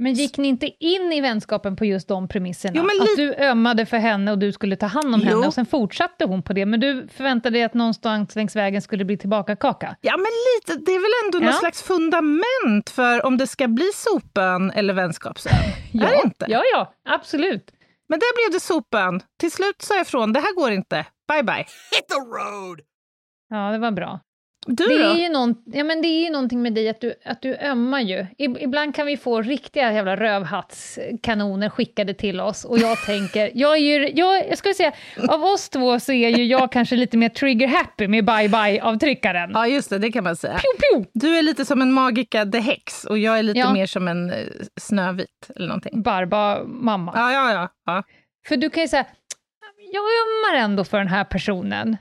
Men 0.02 0.14
gick 0.14 0.38
ni 0.38 0.48
inte 0.48 0.66
in 0.84 1.12
i 1.12 1.20
vänskapen 1.20 1.76
på 1.76 1.84
just 1.84 2.08
de 2.08 2.28
premisserna? 2.28 2.72
Jo, 2.76 2.84
att 3.02 3.16
du 3.16 3.34
ömmade 3.34 3.86
för 3.86 3.96
henne 3.96 4.32
och 4.32 4.38
du 4.38 4.52
skulle 4.52 4.76
ta 4.76 4.86
hand 4.86 5.14
om 5.14 5.20
Jo. 5.24 5.28
henne 5.28 5.46
och 5.46 5.54
sen 5.54 5.66
fortsatte 5.66 6.24
hon 6.24 6.42
på 6.42 6.52
det, 6.52 6.66
men 6.66 6.80
du 6.80 7.08
förväntade 7.08 7.56
dig 7.56 7.62
att 7.64 7.74
någonstans 7.74 8.36
längs 8.36 8.56
vägen 8.56 8.82
skulle 8.82 9.04
bli 9.04 9.16
tillbaka 9.16 9.56
kaka. 9.56 9.96
Ja, 10.00 10.16
men 10.16 10.26
lite, 10.26 10.80
det 10.86 10.92
är 10.92 11.00
väl 11.00 11.26
ändå 11.26 11.46
Ja. 11.46 11.50
något 11.50 11.60
slags 11.60 11.82
fundament 11.82 12.90
för 12.90 13.26
om 13.26 13.36
det 13.36 13.46
ska 13.46 13.68
bli 13.68 13.90
sopön 13.94 14.70
eller 14.70 14.94
vänskapsön? 14.94 15.52
Är 15.94 15.98
det 16.10 16.20
inte? 16.24 16.46
Ja, 16.48 16.62
ja, 16.74 16.94
absolut. 17.08 17.70
Men 18.08 18.18
där 18.18 18.34
blev 18.50 18.52
det 18.56 18.60
sopön. 18.60 19.20
Till 19.40 19.50
slut 19.52 19.82
sa 19.82 19.94
jag 19.94 20.02
ifrån, 20.02 20.32
det 20.32 20.40
här 20.40 20.54
går 20.54 20.70
inte. 20.72 21.06
Bye 21.32 21.42
bye. 21.42 21.56
Hit 21.58 22.08
the 22.08 22.14
road! 22.20 22.80
Ja, 23.50 23.72
det 23.72 23.78
var 23.78 23.90
bra. 23.90 24.20
Du 24.66 24.86
Det 24.86 24.98
då? 24.98 25.10
är, 25.10 25.14
ju 25.14 25.28
någon, 25.28 25.54
ja, 25.64 25.84
men 25.84 26.02
det 26.02 26.08
är 26.08 26.24
ju 26.24 26.30
någonting 26.30 26.62
med 26.62 26.74
dig 26.74 26.88
att 26.88 27.00
du, 27.00 27.14
att 27.24 27.42
du 27.42 27.56
ömmar 27.56 28.00
ju. 28.00 28.26
Ib- 28.38 28.58
Ibland 28.60 28.94
kan 28.94 29.06
vi 29.06 29.16
få 29.16 29.42
riktiga 29.42 29.92
jävla 29.92 30.16
rövhattskanoner 30.16 31.68
skickade 31.70 32.14
till 32.14 32.40
oss 32.40 32.64
och 32.64 32.78
jag 32.78 32.98
tänker, 33.06 33.50
jag 33.54 33.72
är 33.72 33.80
ju, 33.80 34.08
jag, 34.14 34.48
jag 34.48 34.58
skulle 34.58 34.74
säga, 34.74 34.92
av 35.28 35.44
oss 35.44 35.68
två 35.68 36.00
så 36.00 36.12
är 36.12 36.28
ju 36.28 36.44
jag 36.44 36.72
kanske 36.72 36.96
lite 36.96 37.16
mer 37.16 37.28
trigger-happy 37.28 38.08
med 38.08 38.24
bye-bye-avtryckaren. 38.24 39.50
Ja, 39.54 39.66
just 39.66 39.90
det, 39.90 39.98
det 39.98 40.12
kan 40.12 40.24
man 40.24 40.36
säga. 40.36 40.52
Pew, 40.58 40.78
pew! 40.80 41.10
Du 41.14 41.38
är 41.38 41.42
lite 41.42 41.64
som 41.64 41.82
en 41.82 41.92
Magika 41.92 42.44
the 42.46 42.58
Hex 42.60 43.04
och 43.04 43.18
jag 43.18 43.38
är 43.38 43.42
lite 43.42 43.58
Ja. 43.58 43.72
mer 43.72 43.86
som 43.86 44.08
en 44.08 44.30
eh, 44.30 44.36
Snövit 44.80 45.50
eller 45.56 45.66
någonting. 45.68 46.02
Barba-mamma. 46.02 47.12
Ja, 47.14 47.32
ja, 47.32 47.52
ja. 47.52 47.68
ja. 47.86 48.02
För 48.48 48.56
du 48.56 48.70
kan 48.70 48.82
ju 48.82 48.88
säga, 48.88 49.04
jag 49.92 50.02
ömmar 50.02 50.64
ändå 50.64 50.84
för 50.84 50.98
den 50.98 51.08
här 51.08 51.24
personen. 51.24 51.96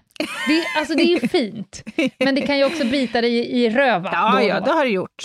Det, 0.47 0.65
alltså 0.77 0.95
det 0.95 1.03
är 1.03 1.21
ju 1.21 1.27
fint, 1.27 1.83
men 2.19 2.35
det 2.35 2.41
kan 2.41 2.57
ju 2.57 2.65
också 2.65 2.85
bita 2.85 3.21
dig 3.21 3.37
i, 3.37 3.63
i 3.65 3.69
röva. 3.69 4.09
då 4.09 4.15
Ja, 4.15 4.41
ja, 4.43 4.59
då. 4.59 4.65
det 4.65 4.71
har 4.71 4.85
det 4.85 4.91
gjort. 4.91 5.23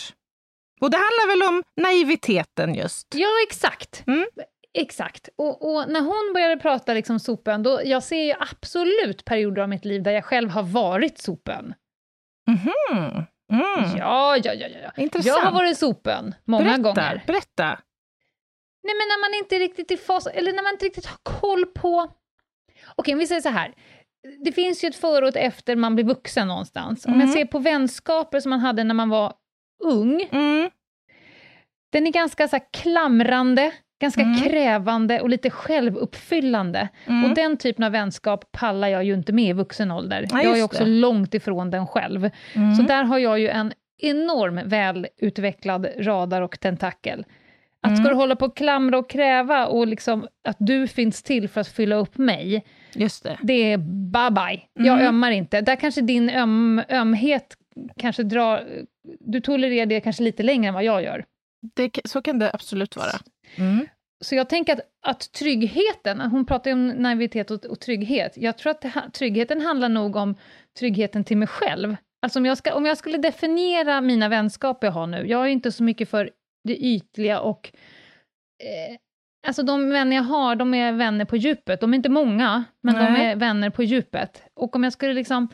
Och 0.81 0.91
det 0.91 0.97
handlar 0.97 1.29
väl 1.29 1.55
om 1.55 1.63
naiviteten 1.77 2.75
just. 2.75 3.07
Ja, 3.15 3.29
exakt. 3.49 4.05
Mm. 4.07 4.27
Exakt. 4.79 5.29
Och, 5.39 5.75
och 5.75 5.89
när 5.89 6.01
hon 6.01 6.33
började 6.35 6.57
prata 6.57 6.95
liksom 6.95 7.21
sopön, 7.21 7.63
då, 7.63 7.81
jag 7.85 8.03
ser 8.03 8.23
ju 8.23 8.35
absolut 8.39 9.25
perioder 9.25 9.63
av 9.63 9.69
mitt 9.69 9.85
liv 9.85 10.03
där 10.03 10.13
jag 10.13 10.25
själv 10.25 10.51
har 10.51 10.63
varit 10.63 11.19
sopön. 11.19 11.75
Mhm. 12.49 13.27
Mm. 13.53 13.97
Ja, 13.99 14.37
ja, 14.37 14.53
ja, 14.55 14.67
ja. 14.69 15.03
Intressant. 15.03 15.27
Jag 15.27 15.45
har 15.45 15.53
varit 15.53 15.79
sopön 15.79 16.35
många 16.45 16.65
berätta, 16.65 16.83
gånger. 16.83 17.23
Berätta. 17.27 17.67
Nej, 18.83 18.95
men 18.95 19.09
när 19.09 19.21
man 19.21 19.39
inte 19.45 19.59
riktigt 19.59 19.91
är 19.91 19.97
fas, 19.97 20.27
eller 20.27 20.53
när 20.53 20.63
man 20.63 20.73
inte 20.73 20.85
riktigt 20.85 21.07
har 21.07 21.19
koll 21.23 21.67
på... 21.67 22.11
Okej, 22.97 23.15
om 23.15 23.19
vi 23.19 23.27
säger 23.27 23.41
så 23.41 23.49
här. 23.49 23.75
Det 24.45 24.53
finns 24.53 24.85
ju 24.85 24.89
ett 24.89 24.97
före 24.97 25.23
och 25.25 25.29
ett 25.29 25.37
efter 25.37 25.77
man 25.77 25.95
blir 25.95 26.05
vuxen 26.05 26.49
någonstans. 26.49 27.07
Om 27.07 27.13
jag 27.13 27.23
Mm. 27.23 27.33
ser 27.35 27.45
på 27.45 27.59
vänskaper 27.59 28.41
som 28.41 28.51
man 28.51 28.61
hade 28.61 28.85
när 28.85 28.95
man 28.95 29.09
var 29.09 29.33
ung, 29.85 30.29
Mm. 30.33 30.71
den 31.93 32.07
är 32.07 32.13
ganska 32.13 32.49
så 32.49 32.57
här 32.57 32.65
klamrande, 32.73 33.73
ganska 34.01 34.23
Mm. 34.23 34.37
krävande 34.41 35.21
och 35.21 35.29
lite 35.29 35.51
självuppfyllande. 35.51 36.89
Mm. 37.07 37.25
Och 37.25 37.35
den 37.37 37.57
typen 37.57 37.85
av 37.85 37.93
vänskap 37.93 38.53
pallar 38.53 38.89
jag 38.89 39.05
ju 39.05 39.15
inte 39.15 39.33
med 39.33 39.51
i 39.51 39.53
vuxen 39.53 39.91
ålder. 39.91 40.27
Ja, 40.31 40.43
jag 40.43 40.59
är 40.59 40.63
också 40.65 40.85
det. 40.85 40.91
långt 40.91 41.35
ifrån 41.35 41.71
den 41.71 41.87
själv. 41.87 42.31
Mm. 42.55 42.75
Så 42.75 42.83
där 42.83 43.05
har 43.05 43.19
jag 43.19 43.39
ju 43.41 43.49
en 43.49 43.73
enorm 44.03 44.61
välutvecklad 44.69 45.87
radar 45.99 46.43
och 46.43 46.61
tentakel. 46.61 47.25
Att 47.81 47.91
Mm. 47.91 48.03
ska 48.05 48.09
du 48.09 48.15
hålla 48.17 48.37
på 48.37 48.45
och 48.47 48.57
klamra 48.57 48.99
och 48.99 49.11
kräva 49.11 49.67
och 49.67 49.87
liksom 49.87 50.27
att 50.49 50.57
du 50.59 50.89
finns 50.89 51.23
till 51.23 51.49
för 51.49 51.61
att 51.61 51.69
fylla 51.69 51.97
upp 51.97 52.19
mig, 52.19 52.65
Just 52.95 53.25
det. 53.25 53.39
det 53.43 53.73
är 53.73 53.77
bye 53.79 54.31
bye. 54.31 54.63
Jag 54.87 54.95
Mm. 54.95 55.07
ömmar 55.09 55.31
inte. 55.31 55.61
Där 55.61 55.77
kanske 55.77 56.01
din 56.01 56.31
öm, 56.31 56.83
ömhet 56.89 57.57
kanske 57.97 58.23
drar... 58.23 58.65
Du 59.21 59.41
tolererar 59.41 59.87
det 59.87 60.01
kanske 60.01 60.23
lite 60.23 60.43
längre 60.43 60.69
än 60.69 60.75
vad 60.75 60.85
jag 60.85 61.03
gör. 61.03 61.25
det. 61.75 61.91
Så 62.05 62.23
kan 62.23 62.39
det 62.39 62.51
absolut 62.55 62.97
vara. 62.97 63.21
Mm. 63.57 63.87
Så 64.25 64.35
jag 64.35 64.49
tänker 64.49 64.73
att, 64.73 64.81
att 65.07 65.33
tryggheten, 65.33 66.21
hon 66.21 66.47
pratar 66.47 66.71
ju 66.71 66.75
om 66.75 66.89
naivitet 66.89 67.51
och, 67.51 67.65
och 67.65 67.81
trygghet, 67.81 68.33
jag 68.37 68.59
tror 68.59 68.71
att 68.71 68.81
det, 68.81 68.93
tryggheten 69.13 69.61
handlar 69.61 69.89
nog 69.89 70.17
om 70.17 70.35
tryggheten 70.79 71.25
till 71.25 71.37
mig 71.37 71.49
själv. 71.49 71.97
Alltså 72.23 72.39
om 72.39 72.47
jag, 72.47 72.59
ska, 72.59 72.75
om 72.75 72.87
jag 72.87 72.99
skulle 72.99 73.19
definiera 73.19 74.01
mina 74.01 74.29
vänskaper 74.29 74.87
jag 74.87 74.93
har 74.93 75.07
nu, 75.07 75.27
jag 75.27 75.43
är 75.45 75.47
inte 75.49 75.73
så 75.73 75.83
mycket 75.83 76.09
för 76.11 76.31
det 76.65 76.77
ytliga 76.77 77.41
och... 77.41 77.71
Eh, 78.63 78.97
alltså 79.47 79.63
de 79.63 79.91
vänner 79.91 80.17
jag 80.17 80.23
har, 80.23 80.57
de 80.57 80.75
är 80.75 80.93
vänner 80.93 81.25
på 81.25 81.37
djupet. 81.37 81.81
De 81.81 81.93
är 81.93 81.97
inte 81.97 82.09
många, 82.09 82.65
men 82.83 82.95
de 82.95 83.01
Nej. 83.13 83.27
är 83.27 83.37
vänner 83.37 83.71
på 83.71 83.83
djupet. 83.83 84.43
Och 84.57 84.77
om 84.77 84.85
jag 84.85 84.93
skulle 84.93 85.15
liksom 85.15 85.49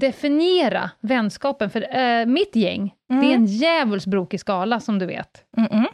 definiera 0.00 0.90
vänskapen, 1.00 1.70
för 1.70 1.96
eh, 1.98 2.26
mitt 2.26 2.56
gäng, 2.56 2.94
det 3.08 3.14
är 3.14 3.18
Mm. 3.18 3.32
en 3.32 3.46
djävulsbrokig 3.46 4.40
skala 4.40 4.80
som 4.80 4.98
du 4.98 5.06
vet. 5.06 5.44
Mm 5.56 5.68
-mm. 5.70 5.86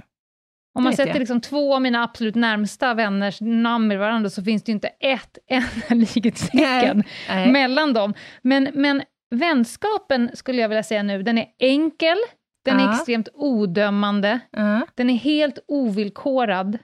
Om 0.76 0.84
man 0.84 0.92
sätter 0.92 1.10
jag. 1.12 1.18
liksom 1.18 1.40
två 1.40 1.74
av 1.74 1.82
mina 1.82 2.02
absolut 2.04 2.34
närmsta 2.34 2.94
vänners 2.94 3.40
namn 3.40 3.88
med 3.88 3.98
varandra 3.98 4.30
så 4.30 4.42
finns 4.42 4.62
det 4.64 4.70
ju 4.70 4.74
inte 4.74 4.88
ett 4.88 5.38
enda 5.48 5.94
likhetstecken 6.04 7.04
mellan 7.52 7.92
dem. 7.92 8.14
Men, 8.42 8.68
men 8.74 9.02
vänskapen 9.34 10.30
skulle 10.34 10.62
jag 10.62 10.68
vilja 10.68 10.82
säga 10.82 11.02
nu, 11.02 11.22
den 11.22 11.38
är 11.38 11.46
enkel, 11.58 12.16
den 12.64 12.80
är 12.80 12.84
Ja. 12.84 12.94
extremt 12.94 13.28
odömande, 13.34 14.40
Ja, 14.50 14.80
den 14.94 15.10
är 15.10 15.14
helt 15.14 15.58
ovillkorad. 15.68 16.78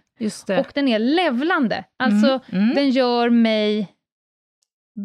Och 0.61 0.71
den 0.75 0.89
är 0.89 0.99
levlande. 0.99 1.85
Alltså, 1.99 2.27
Mm, 2.53 2.63
mm. 2.65 2.75
den 2.75 2.91
gör 2.91 3.31
mig 3.31 3.89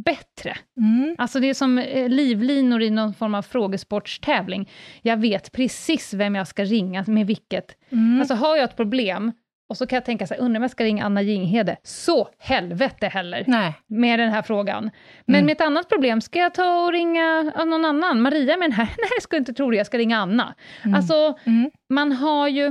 bättre. 0.05 0.57
Mm. 0.77 1.15
Alltså 1.17 1.39
det 1.39 1.49
är 1.49 1.53
som 1.53 1.77
eh, 1.77 2.09
livlinor 2.09 2.81
i 2.81 2.89
någon 2.89 3.13
form 3.13 3.35
av 3.35 3.41
frågesportstävling. 3.41 4.69
Jag 5.01 5.17
vet 5.17 5.51
precis 5.51 6.13
vem 6.13 6.35
jag 6.35 6.47
ska 6.47 6.63
ringa 6.63 7.03
med 7.07 7.27
vilket. 7.27 7.65
Mm. 7.91 8.19
Alltså 8.19 8.33
har 8.35 8.55
jag 8.55 8.63
ett 8.63 8.75
problem, 8.77 9.31
och 9.69 9.77
så 9.77 9.87
kan 9.87 9.97
jag 9.97 10.05
tänka 10.05 10.27
så 10.27 10.33
här, 10.33 10.41
undrar 10.41 10.59
om 10.59 10.63
jag 10.63 10.71
ska 10.71 10.83
ringa 10.83 11.05
Anna 11.05 11.21
Jinghede. 11.21 11.77
Så 11.83 12.29
helvete 12.39 13.07
heller, 13.07 13.43
Nej. 13.47 13.73
med 13.87 14.19
den 14.19 14.31
här 14.31 14.41
frågan. 14.41 14.89
Men 15.25 15.35
Mm. 15.35 15.45
med 15.45 15.53
ett 15.53 15.61
annat 15.61 15.89
problem, 15.89 16.21
ska 16.21 16.39
jag 16.39 16.53
ta 16.53 16.83
och 16.85 16.91
ringa 16.91 17.43
någon 17.65 17.85
annan? 17.85 18.21
Maria 18.21 18.57
med 18.57 18.65
den 18.69 18.71
här? 18.71 18.85
Nej, 18.97 19.09
jag 19.15 19.23
ska 19.23 19.37
inte 19.37 19.53
tro 19.53 19.71
det, 19.71 19.77
jag 19.77 19.85
ska 19.85 19.97
ringa 19.97 20.17
Anna. 20.17 20.55
Mm. 20.83 20.95
Alltså, 20.95 21.37
Mm. 21.45 21.71
man 21.89 22.11
har 22.11 22.47
ju... 22.47 22.65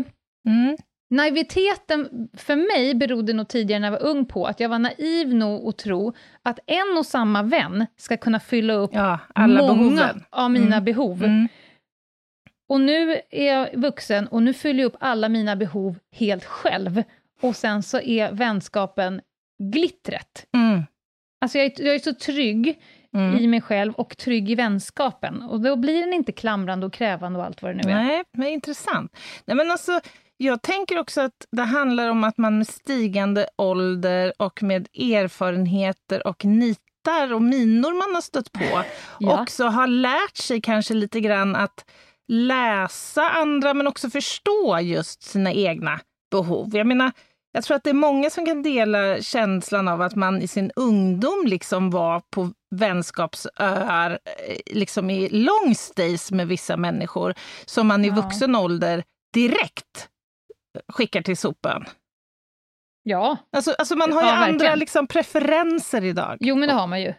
Mm. 0.49 0.77
Naiviteten 1.11 2.29
för 2.37 2.57
mig 2.57 2.95
berodde 2.95 3.33
nog 3.33 3.49
tidigare 3.49 3.81
när 3.81 3.87
jag 3.93 4.01
var 4.01 4.09
ung 4.09 4.27
på 4.27 4.47
att 4.47 4.61
jag 4.61 4.69
var 4.69 4.79
naiv 4.79 5.35
nog 5.35 5.69
att 5.69 5.79
tro 5.79 6.13
att 6.43 6.59
en 6.67 6.99
och 6.99 7.07
samma 7.07 7.43
vän 7.43 7.87
ska 7.97 8.17
kunna 8.17 8.41
fylla 8.41 8.73
upp 8.75 8.91
Ja, 8.95 9.19
alla 9.35 9.61
många 9.63 9.75
behoven. 9.91 10.25
av 10.31 10.51
mina 10.51 10.67
Mm. 10.77 10.85
behov. 10.85 11.25
Mm. 11.25 11.49
Och 12.69 12.81
nu 12.81 13.21
är 13.31 13.53
jag 13.55 13.69
vuxen 13.77 14.27
och 14.29 14.43
nu 14.43 14.53
fyller 14.53 14.81
jag 14.81 14.87
upp 14.87 14.97
alla 15.01 15.29
mina 15.29 15.57
behov 15.57 15.99
helt 16.13 16.45
själv. 16.45 17.03
Och 17.41 17.57
sen 17.57 17.83
så 17.83 18.01
är 18.01 18.33
vänskapen 18.33 19.21
glittret. 19.63 20.47
Mm. 20.57 20.83
Alltså 21.41 21.59
jag 21.59 21.67
är, 21.67 21.85
jag 21.87 21.95
är 21.95 21.99
så 21.99 22.15
trygg 22.15 22.81
Mm. 23.17 23.39
i 23.39 23.47
mig 23.47 23.61
själv 23.61 23.93
och 23.95 24.17
trygg 24.17 24.51
i 24.51 24.55
vänskapen. 24.55 25.43
Och 25.43 25.61
då 25.61 25.77
blir 25.77 26.01
den 26.01 26.13
inte 26.13 26.33
klamrande 26.33 26.87
och 26.87 26.93
krävande 26.93 27.39
och 27.39 27.45
allt 27.45 27.63
vad 27.63 27.77
det 27.77 27.83
nu 27.87 27.91
är. 27.93 27.95
Nej, 28.05 28.23
men 28.33 28.49
intressant. 28.49 29.17
Nej, 29.45 29.57
men 29.57 29.71
alltså, 29.71 30.01
jag 30.37 30.63
tänker 30.63 30.99
också 30.99 31.21
att 31.21 31.47
det 31.53 31.63
handlar 31.63 32.09
om 32.09 32.25
att 32.25 32.39
man 32.39 32.59
med 32.59 32.69
stigande 32.69 33.47
ålder 33.59 34.33
och 34.39 34.63
med 34.63 34.89
erfarenheter 34.95 36.27
och 36.27 36.45
nitar 36.45 37.33
och 37.33 37.43
minor 37.43 37.93
man 38.07 38.15
har 38.15 38.23
stött 38.23 38.53
på 38.53 38.83
Ja. 39.19 39.43
också 39.43 39.65
har 39.65 39.87
lärt 39.87 40.37
sig 40.37 40.61
kanske 40.61 40.95
lite 40.95 41.21
grann 41.21 41.57
att 41.57 41.85
läsa 42.29 43.31
andra 43.31 43.75
men 43.75 43.87
också 43.87 44.11
förstå 44.11 44.79
just 44.83 45.23
sina 45.23 45.53
egna 45.53 46.01
behov. 46.31 46.77
Jag 46.77 46.87
menar, 46.87 47.13
jag 47.53 47.65
tror 47.65 47.77
att 47.77 47.85
det 47.85 47.91
är 47.91 47.95
många 47.95 48.31
som 48.31 48.47
kan 48.47 48.63
dela 48.63 49.21
känslan 49.23 49.89
av 49.89 50.03
att 50.03 50.15
man 50.15 50.43
i 50.43 50.49
sin 50.49 50.71
ungdom 50.77 51.43
liksom 51.47 51.91
var 51.91 52.23
på 52.31 52.51
vänskapsöar 52.75 54.11
eh, 54.11 54.57
liksom 54.67 55.11
i 55.11 55.29
long 55.29 55.75
stays 55.75 56.31
med 56.31 56.49
vissa 56.49 56.77
människor 56.77 57.35
som 57.67 57.87
man 57.87 58.05
i 58.05 58.09
Ja. 58.09 58.15
vuxen 58.15 58.57
ålder 58.57 59.05
direkt 59.35 60.09
skickar 60.89 61.23
till 61.23 61.37
sopen. 61.37 61.85
Ja, 63.03 63.37
Alltså, 63.57 63.75
alltså 63.79 63.97
man 63.97 64.13
har 64.13 64.23
ju 64.23 64.29
Ja, 64.29 64.47
andra 64.47 64.75
liksom 64.75 65.07
preferenser 65.07 66.05
idag 66.05 66.37
jo 66.41 66.57
men 66.57 66.69
det 66.69 66.75
har 66.75 66.87
man 66.87 67.01
ju. 67.03 67.15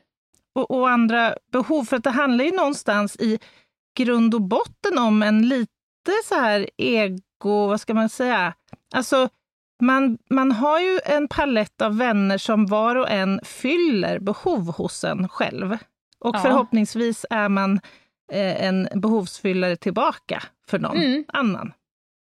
och, 0.55 0.71
och 0.71 0.89
andra 0.89 1.35
behov. 1.51 1.83
För 1.85 1.97
att 1.97 2.03
det 2.03 2.09
handlar 2.09 2.45
ju 2.45 2.51
någonstans 2.51 3.15
i 3.15 3.39
grund 3.97 4.35
och 4.35 4.41
botten 4.41 4.97
om 4.97 5.23
en 5.23 5.47
lite 5.47 5.69
så 6.25 6.35
här 6.35 6.69
ego, 6.77 7.67
vad 7.67 7.81
ska 7.81 7.93
man 7.93 8.09
säga? 8.09 8.53
Alltså, 8.95 9.29
man, 9.81 10.17
man 10.29 10.51
har 10.51 10.79
ju 10.79 10.99
en 11.05 11.27
palett 11.27 11.81
av 11.81 11.97
vänner 11.97 12.37
som 12.37 12.65
var 12.65 12.95
och 12.95 13.09
en 13.09 13.39
fyller 13.43 14.19
behov 14.19 14.73
hos 14.73 15.03
en 15.03 15.29
själv. 15.29 15.77
Och 16.19 16.35
Ja. 16.35 16.39
förhoppningsvis 16.39 17.25
är 17.29 17.49
man 17.49 17.79
eh, 18.31 18.65
en 18.65 18.87
behovsfyllare 18.95 19.75
tillbaka 19.75 20.43
för 20.67 20.79
någon 20.79 20.97
Mm. 20.97 21.23
annan. 21.27 21.73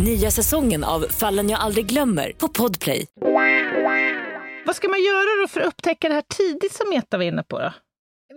Nya 0.00 0.30
säsongen 0.30 0.84
av 0.84 1.00
Fallen 1.00 1.48
jag 1.48 1.60
aldrig 1.60 1.86
glömmer 1.86 2.32
på 2.38 2.48
Podplay. 2.48 3.06
Vad 4.66 4.76
ska 4.76 4.88
man 4.88 5.02
göra 5.02 5.42
då 5.42 5.48
för 5.48 5.60
att 5.60 5.66
upptäcka 5.66 6.08
det 6.08 6.14
här 6.14 6.24
tidigt 6.28 6.72
som 6.72 6.88
Meta 6.90 7.16
var 7.16 7.24
inne 7.24 7.42
på? 7.42 7.58
Då? 7.58 7.72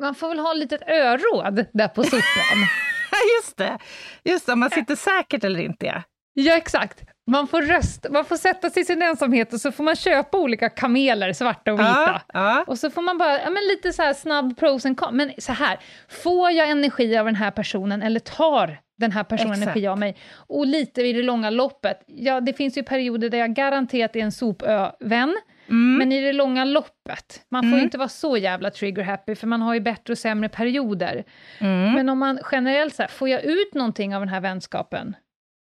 Man 0.02 0.16
får 0.16 0.30
väl 0.30 0.40
ha 0.40 0.52
ett 0.52 0.58
litet 0.58 0.82
öråd 0.88 1.66
där 1.74 1.88
på 1.88 2.04
sopan. 2.04 2.22
Just 3.42 3.58
det, 3.58 3.78
just 4.24 4.46
det, 4.46 4.54
om 4.54 4.60
man 4.60 4.70
sitter 4.70 4.96
säkert 4.96 5.44
eller 5.44 5.60
inte. 5.60 5.86
Ja, 5.86 6.04
ja 6.34 6.58
exakt. 6.58 7.04
Man 7.32 7.48
får, 7.48 7.62
röst, 7.62 8.06
man 8.10 8.26
får 8.26 8.38
sätta 8.38 8.70
sig 8.70 8.82
i 8.82 8.86
sin 8.86 9.02
ensamhet 9.02 9.54
och 9.54 9.62
så 9.62 9.72
får 9.72 9.84
man 9.84 9.96
köpa 9.96 10.38
olika 10.38 10.70
kameler, 10.70 11.34
svarta 11.34 11.74
och 11.74 11.80
vita. 11.80 11.90
Ja, 11.94 12.22
ja. 12.34 12.64
Och 12.68 12.80
så 12.80 12.90
får 12.90 13.02
man 13.02 13.18
bara, 13.18 13.42
ja, 13.42 13.50
men 13.50 13.64
lite 13.64 13.94
så 13.94 14.02
här 14.02 14.14
snabb 14.14 14.58
pros 14.58 14.86
and 14.86 14.98
cons. 14.98 15.12
Men 15.14 15.32
så 15.38 15.52
här, 15.52 15.80
får 16.24 16.52
jag 16.52 16.70
energi 16.70 17.18
av 17.18 17.26
den 17.26 17.36
här 17.36 17.52
personen 17.52 18.02
eller 18.02 18.20
tar 18.20 18.80
den 18.98 19.12
här 19.12 19.24
personen 19.24 19.52
Exakt. 19.52 19.68
energi 19.68 19.88
av 19.88 20.00
mig? 20.00 20.16
Och 20.48 20.66
lite 20.68 21.02
i 21.02 21.14
det 21.14 21.22
långa 21.24 21.50
loppet, 21.50 22.00
ja 22.08 22.42
det 22.42 22.54
finns 22.54 22.78
ju 22.78 22.84
perioder 22.84 23.30
där 23.30 23.38
jag 23.38 23.54
garanterat 23.54 24.16
är 24.16 24.20
en 24.20 24.32
sopövän, 24.32 25.36
Mm. 25.70 25.98
men 25.98 26.12
i 26.12 26.22
det 26.22 26.34
långa 26.34 26.66
loppet, 26.66 27.46
man 27.50 27.64
får 27.64 27.68
Mm. 27.68 27.78
ju 27.80 27.84
inte 27.84 27.98
vara 27.98 28.10
så 28.10 28.38
jävla 28.38 28.70
trigger-happy, 28.70 29.36
för 29.36 29.48
man 29.48 29.62
har 29.62 29.74
ju 29.74 29.80
bättre 29.80 30.12
och 30.12 30.18
sämre 30.18 30.50
perioder. 30.50 31.24
Mm. 31.60 31.94
Men 31.94 32.10
om 32.10 32.18
man 32.20 32.40
generellt 32.52 32.96
så 32.96 33.02
här, 33.02 33.10
får 33.10 33.30
jag 33.30 33.44
ut 33.44 33.74
någonting 33.74 34.16
av 34.16 34.22
den 34.22 34.30
här 34.30 34.42
vänskapen? 34.42 35.16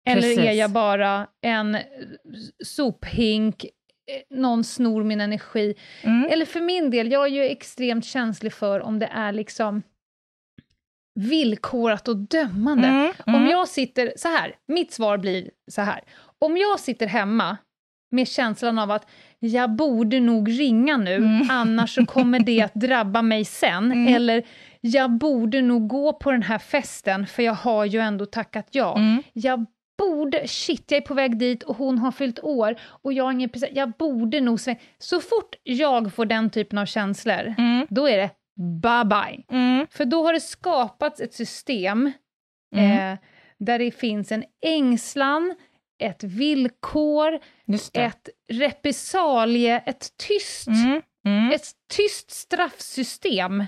Eller 0.08 0.20
Precis. 0.22 0.38
är 0.38 0.52
jag 0.52 0.70
bara 0.70 1.26
en 1.42 1.76
sophink, 2.64 3.64
eh, 3.64 4.36
någon 4.38 4.64
snor 4.64 5.02
min 5.04 5.20
energi? 5.20 5.74
Mm. 6.02 6.28
Eller 6.32 6.44
för 6.46 6.60
min 6.60 6.90
del, 6.90 7.12
jag 7.12 7.22
är 7.26 7.30
ju 7.30 7.42
extremt 7.44 8.04
känslig 8.04 8.52
för 8.52 8.80
om 8.80 8.98
det 8.98 9.06
är 9.14 9.32
liksom 9.32 9.82
villkorat 11.14 12.08
och 12.08 12.16
dömande. 12.16 12.88
Mm. 12.88 13.12
Om 13.26 13.34
Mm. 13.34 13.50
jag 13.50 13.68
sitter, 13.68 14.12
så 14.16 14.28
här, 14.28 14.54
mitt 14.68 14.92
svar 14.92 15.18
blir 15.18 15.50
så 15.70 15.80
här. 15.82 16.00
Om 16.38 16.56
jag 16.56 16.80
sitter 16.80 17.06
hemma 17.06 17.56
med 18.10 18.28
känslan 18.28 18.78
av 18.78 18.90
att 18.90 19.06
jag 19.38 19.70
borde 19.76 20.20
nog 20.20 20.48
ringa 20.60 20.96
nu, 20.96 21.14
Mm. 21.16 21.46
annars 21.50 21.94
så 21.94 22.06
kommer 22.06 22.38
det 22.40 22.62
att 22.62 22.74
drabba 22.74 23.22
mig 23.22 23.44
sen. 23.44 23.92
Mm. 23.92 24.14
Eller 24.14 24.42
jag 24.80 25.10
borde 25.10 25.62
nog 25.62 25.88
gå 25.88 26.12
på 26.12 26.30
den 26.32 26.42
här 26.42 26.58
festen, 26.58 27.26
för 27.26 27.42
jag 27.42 27.54
har 27.54 27.84
ju 27.84 27.98
ändå 28.00 28.26
tackat 28.26 28.66
ja. 28.70 28.96
Mm. 28.98 29.22
Jag 29.32 29.66
borde, 29.98 30.48
shit, 30.48 30.84
jag 30.90 30.96
är 31.02 31.06
på 31.06 31.14
väg 31.14 31.38
dit 31.38 31.62
och 31.62 31.76
hon 31.76 31.98
har 31.98 32.12
fyllt 32.12 32.40
år 32.40 32.74
och 32.82 33.12
jag 33.12 33.24
har 33.24 33.32
ingen 33.32 33.48
present. 33.48 33.72
Jag 33.74 33.90
borde 33.92 34.40
nog 34.40 34.60
svänga. 34.60 34.78
Så 34.98 35.20
fort 35.20 35.54
jag 35.62 36.14
får 36.14 36.26
den 36.26 36.50
typen 36.50 36.78
av 36.78 36.86
känslor, 36.86 37.54
Mm. 37.58 37.86
då 37.90 38.08
är 38.08 38.16
det 38.18 38.30
bye 38.56 39.04
bye. 39.04 39.44
Mm. 39.58 39.86
För 39.90 40.04
då 40.04 40.22
har 40.26 40.32
det 40.32 40.40
skapats 40.40 41.20
ett 41.20 41.34
system 41.34 42.12
Mm. 42.74 43.12
eh, 43.12 43.18
där 43.58 43.78
det 43.78 43.90
finns 43.90 44.32
en 44.32 44.44
ängslan, 44.64 45.54
ett 46.02 46.24
villkor, 46.24 47.38
ett 47.92 48.28
repressalie, 48.52 49.78
ett 49.86 50.08
tyst, 50.16 50.68
Mm. 50.68 51.02
Mm. 51.26 51.50
ett 51.52 51.66
tyst 51.96 52.30
straffsystem. 52.30 53.64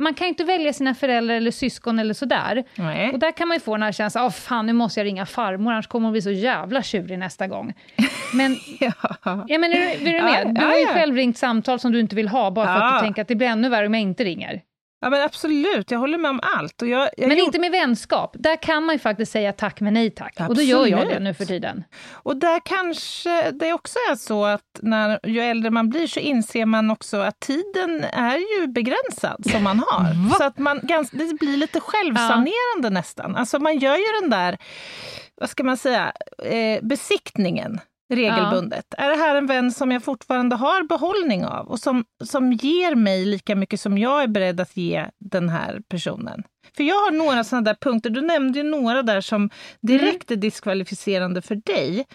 Man 0.00 0.14
kan 0.14 0.24
ju 0.24 0.28
inte 0.28 0.44
välja 0.44 0.72
sina 0.72 0.94
föräldrar 0.94 1.34
eller 1.34 1.50
syskon 1.50 1.98
eller 1.98 2.14
sådär. 2.14 2.64
Nej. 2.74 3.10
Och 3.12 3.18
där 3.18 3.32
kan 3.32 3.48
man 3.48 3.56
ju 3.56 3.60
få 3.60 3.74
den 3.74 3.82
här 3.82 3.92
känslan, 3.92 4.24
åh 4.24 4.30
fan 4.30 4.66
nu 4.66 4.72
måste 4.72 5.00
jag 5.00 5.04
ringa 5.04 5.26
farmor, 5.26 5.72
annars 5.72 5.86
kommer 5.86 6.06
hon 6.06 6.12
bli 6.12 6.22
så 6.22 6.30
jävla 6.30 6.82
tjurig 6.82 7.18
nästa 7.18 7.46
gång. 7.46 7.74
Men, 8.34 8.56
Ja. 8.80 8.92
ja, 9.48 9.58
men 9.58 9.64
är, 9.64 9.76
du- 9.76 10.08
är 10.08 10.12
du 10.12 10.16
Ja, 10.16 10.24
med? 10.24 10.54
Du 10.54 10.60
ja, 10.60 10.66
har 10.66 10.74
ju 10.74 10.82
ja. 10.82 10.88
själv 10.88 11.14
ringt 11.16 11.38
samtal 11.38 11.78
som 11.80 11.92
du 11.92 12.00
inte 12.00 12.16
vill 12.16 12.28
ha, 12.28 12.50
bara 12.50 12.66
för 12.66 12.72
att 12.86 12.94
du 13.00 13.04
tänker 13.06 13.22
att 13.22 13.28
det 13.28 13.34
blir 13.34 13.46
ännu 13.48 13.68
värre 13.68 13.86
om 13.86 13.94
jag 13.94 14.00
inte 14.02 14.24
ringer. 14.24 14.60
Ja, 15.04 15.10
men 15.10 15.22
absolut. 15.22 15.90
Jag 15.90 15.98
håller 15.98 16.18
med 16.18 16.30
om 16.30 16.40
allt. 16.42 16.82
Och 16.82 16.88
jag, 16.88 17.00
jag 17.16 17.28
Men 17.28 17.30
gjorde- 17.30 17.42
inte 17.46 17.58
med 17.58 17.70
vänskap. 17.70 18.36
Där 18.38 18.62
kan 18.62 18.84
man 18.84 18.94
ju 18.94 18.98
faktiskt 18.98 19.32
säga 19.32 19.52
tack 19.52 19.80
men 19.80 19.94
nej 19.94 20.10
tack. 20.10 20.34
Och 20.48 20.54
då 20.54 20.62
gör 20.62 20.86
jag 20.86 20.98
det 20.98 21.02
Absolut. 21.04 21.22
nu 21.22 21.34
för 21.34 21.44
tiden. 21.44 21.84
Och 22.12 22.36
där 22.36 22.60
kanske 22.64 23.50
det 23.50 23.72
också 23.72 23.98
är 24.10 24.14
så 24.16 24.44
att 24.44 24.78
när, 24.82 25.20
ju 25.26 25.40
äldre 25.40 25.70
man 25.70 25.90
blir 25.90 26.06
så 26.06 26.20
inser 26.20 26.66
man 26.66 26.90
också 26.90 27.16
att 27.16 27.40
tiden 27.40 28.04
är 28.04 28.60
ju 28.60 28.66
begränsad 28.66 29.50
som 29.50 29.62
man 29.62 29.78
har. 29.86 30.36
Så 30.38 30.44
att 30.44 30.58
man 30.58 30.80
gans, 30.82 31.10
det 31.10 31.38
blir 31.40 31.56
lite 31.56 31.80
självsanerande 31.80 32.90
nästan. 32.90 33.36
Alltså 33.36 33.58
man 33.58 33.78
gör 33.78 33.96
ju 33.96 34.20
den 34.20 34.30
där, 34.30 34.58
vad 35.40 35.50
ska 35.50 35.64
man 35.64 35.76
säga, 35.76 36.12
eh, 36.44 36.78
besiktningen 36.82 37.80
regelbundet. 38.16 38.94
Är 38.98 39.08
det 39.10 39.16
här 39.16 39.34
en 39.36 39.46
vän 39.46 39.72
som 39.72 39.90
jag 39.92 40.04
fortfarande 40.04 40.56
har 40.56 40.82
behållning 40.82 41.44
av 41.44 41.68
och 41.68 41.78
som, 41.78 42.04
som 42.24 42.52
ger 42.52 42.94
mig 42.94 43.24
lika 43.24 43.56
mycket 43.56 43.80
som 43.80 43.98
jag 43.98 44.22
är 44.22 44.26
beredd 44.28 44.60
att 44.60 44.76
ge 44.76 45.06
den 45.20 45.48
här 45.48 45.80
personen? 45.88 46.42
För 46.76 46.84
jag 46.84 46.94
har 46.94 47.10
några 47.10 47.44
sådana 47.44 47.64
där 47.64 47.76
punkter, 47.80 48.10
du 48.10 48.20
nämnde 48.20 48.58
ju 48.58 48.64
några 48.64 49.02
där 49.02 49.20
som 49.20 49.50
direkt 49.80 50.30
är 50.30 50.36
diskvalificerande 50.36 51.42
för 51.42 51.54
dig. 51.54 52.06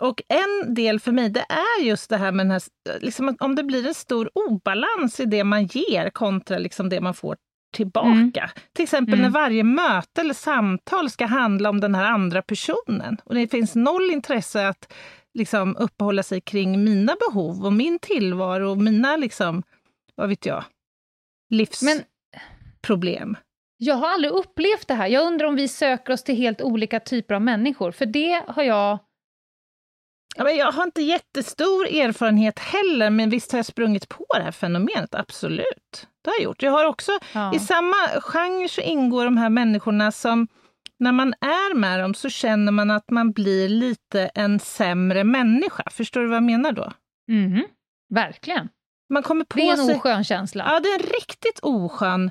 Och 0.00 0.22
en 0.28 0.74
del 0.74 1.00
för 1.00 1.12
mig, 1.12 1.28
det 1.28 1.44
är 1.48 1.84
just 1.84 2.10
det 2.10 2.16
här 2.16 2.32
med 2.32 2.46
den 2.46 2.50
här, 2.50 2.62
liksom 3.00 3.36
om 3.40 3.54
det 3.54 3.62
blir 3.64 3.86
en 3.86 3.94
stor 3.94 4.30
obalans 4.34 5.20
i 5.20 5.24
det 5.24 5.44
man 5.44 5.66
ger 5.66 6.10
kontra 6.10 6.58
liksom 6.58 6.88
det 6.88 7.00
man 7.00 7.14
får 7.14 7.36
tillbaka. 7.74 8.50
Till 8.72 8.82
exempel 8.82 9.14
Mm. 9.14 9.22
när 9.22 9.30
varje 9.30 9.64
möte 9.64 10.20
eller 10.20 10.34
samtal 10.34 11.10
ska 11.10 11.26
handla 11.26 11.70
om 11.70 11.80
den 11.80 11.94
här 11.94 12.04
andra 12.04 12.42
personen. 12.42 13.16
Och 13.24 13.34
det 13.34 13.48
finns 13.48 13.74
noll 13.74 14.10
intresse 14.10 14.68
att 14.68 14.92
liksom 15.34 15.76
uppehålla 15.76 16.22
sig 16.22 16.40
kring 16.40 16.84
mina 16.84 17.16
behov 17.28 17.64
och 17.64 17.72
min 17.72 17.98
tillvaro 17.98 18.70
och 18.70 18.78
mina, 18.78 19.16
liksom, 19.16 19.62
vad 20.14 20.28
vet 20.28 20.46
jag, 20.46 20.64
livsproblem. 21.50 23.28
Men 23.30 23.36
jag 23.76 23.94
har 23.94 24.08
aldrig 24.08 24.32
upplevt 24.32 24.88
det 24.88 24.94
här. 24.94 25.06
Jag 25.06 25.26
undrar 25.26 25.46
om 25.46 25.56
vi 25.56 25.68
söker 25.68 26.12
oss 26.12 26.24
till 26.24 26.36
helt 26.36 26.62
olika 26.62 27.00
typer 27.00 27.34
av 27.34 27.42
människor. 27.42 27.92
För 27.92 28.06
det 28.06 28.42
har 28.48 28.62
jag... 28.62 28.98
Ja, 30.36 30.44
men 30.44 30.56
jag 30.56 30.72
har 30.72 30.82
inte 30.84 31.02
jättestor 31.02 31.86
erfarenhet 31.86 32.58
heller, 32.58 33.10
men 33.10 33.30
visst 33.30 33.52
har 33.52 33.58
jag 33.58 33.66
sprungit 33.66 34.08
på 34.08 34.26
det 34.34 34.42
här 34.42 34.52
fenomenet, 34.52 35.14
absolut. 35.14 36.06
Det 36.22 36.30
har 36.30 36.34
jag 36.34 36.42
gjort. 36.44 36.62
Jag 36.62 36.70
har 36.72 36.84
också, 36.84 37.12
Ja. 37.34 37.54
i 37.54 37.58
samma 37.58 37.94
genre 38.20 38.68
så 38.68 38.80
ingår 38.80 39.24
de 39.24 39.36
här 39.36 39.48
människorna 39.50 40.12
som, 40.12 40.48
när 41.02 41.12
man 41.12 41.34
är 41.40 41.74
med 41.74 42.00
dem 42.00 42.14
så 42.14 42.28
känner 42.30 42.72
man 42.72 42.90
att 42.90 43.10
man 43.10 43.32
blir 43.32 43.68
lite 43.68 44.30
en 44.34 44.58
sämre 44.60 45.24
människa. 45.24 45.82
Förstår 45.90 46.20
du 46.20 46.26
vad 46.26 46.36
jag 46.36 46.42
menar 46.42 46.72
då? 46.72 46.92
Mhm. 47.28 47.64
Verkligen. 48.14 48.68
Man 49.10 49.22
kommer 49.22 49.44
på 49.44 49.58
Det 49.58 49.68
är 49.68 49.72
en 49.72 49.86
sig... 49.86 49.94
oskön 49.96 50.24
känsla. 50.24 50.64
Ja, 50.68 50.80
det 50.80 50.88
är 50.88 50.94
en 50.94 51.06
riktigt 51.06 51.58
oskön 51.62 52.30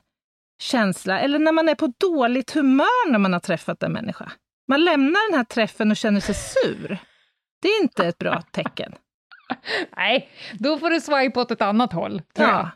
känsla. 0.61 1.19
Eller 1.19 1.39
när 1.39 1.51
man 1.51 1.69
är 1.69 1.75
på 1.75 1.93
dåligt 1.97 2.51
humör 2.51 3.11
när 3.11 3.19
man 3.19 3.33
har 3.33 3.39
träffat 3.39 3.83
en 3.83 3.91
människa. 3.91 4.31
Man 4.67 4.83
lämnar 4.83 5.31
den 5.31 5.37
här 5.37 5.45
träffen 5.45 5.91
och 5.91 5.97
känner 5.97 6.19
sig 6.19 6.35
sur. 6.35 6.97
Det 7.61 7.67
är 7.67 7.81
inte 7.81 8.07
ett 8.07 8.17
bra 8.17 8.41
tecken. 8.41 8.95
Nej, 9.97 10.29
då 10.59 10.77
får 10.77 10.89
du 10.89 11.01
swipa 11.01 11.41
åt 11.41 11.51
ett 11.51 11.61
annat 11.61 11.93
håll. 11.93 12.21
Ja. 12.33 12.69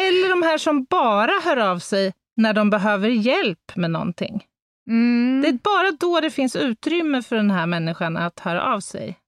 Eller 0.00 0.28
de 0.28 0.42
här 0.42 0.58
som 0.58 0.84
bara 0.84 1.32
hör 1.44 1.56
av 1.56 1.78
sig 1.78 2.12
när 2.36 2.52
de 2.52 2.70
behöver 2.70 3.08
hjälp 3.08 3.76
med 3.76 3.90
någonting. 3.90 4.46
Mm. 4.92 5.40
Det 5.42 5.48
är 5.48 5.52
bara 5.52 5.90
då 6.00 6.20
det 6.20 6.30
finns 6.30 6.56
utrymme 6.56 7.22
för 7.22 7.36
den 7.36 7.50
här 7.50 7.66
människan 7.66 8.16
att 8.16 8.40
höra 8.40 8.62
av 8.74 8.80
sig. 8.80 9.18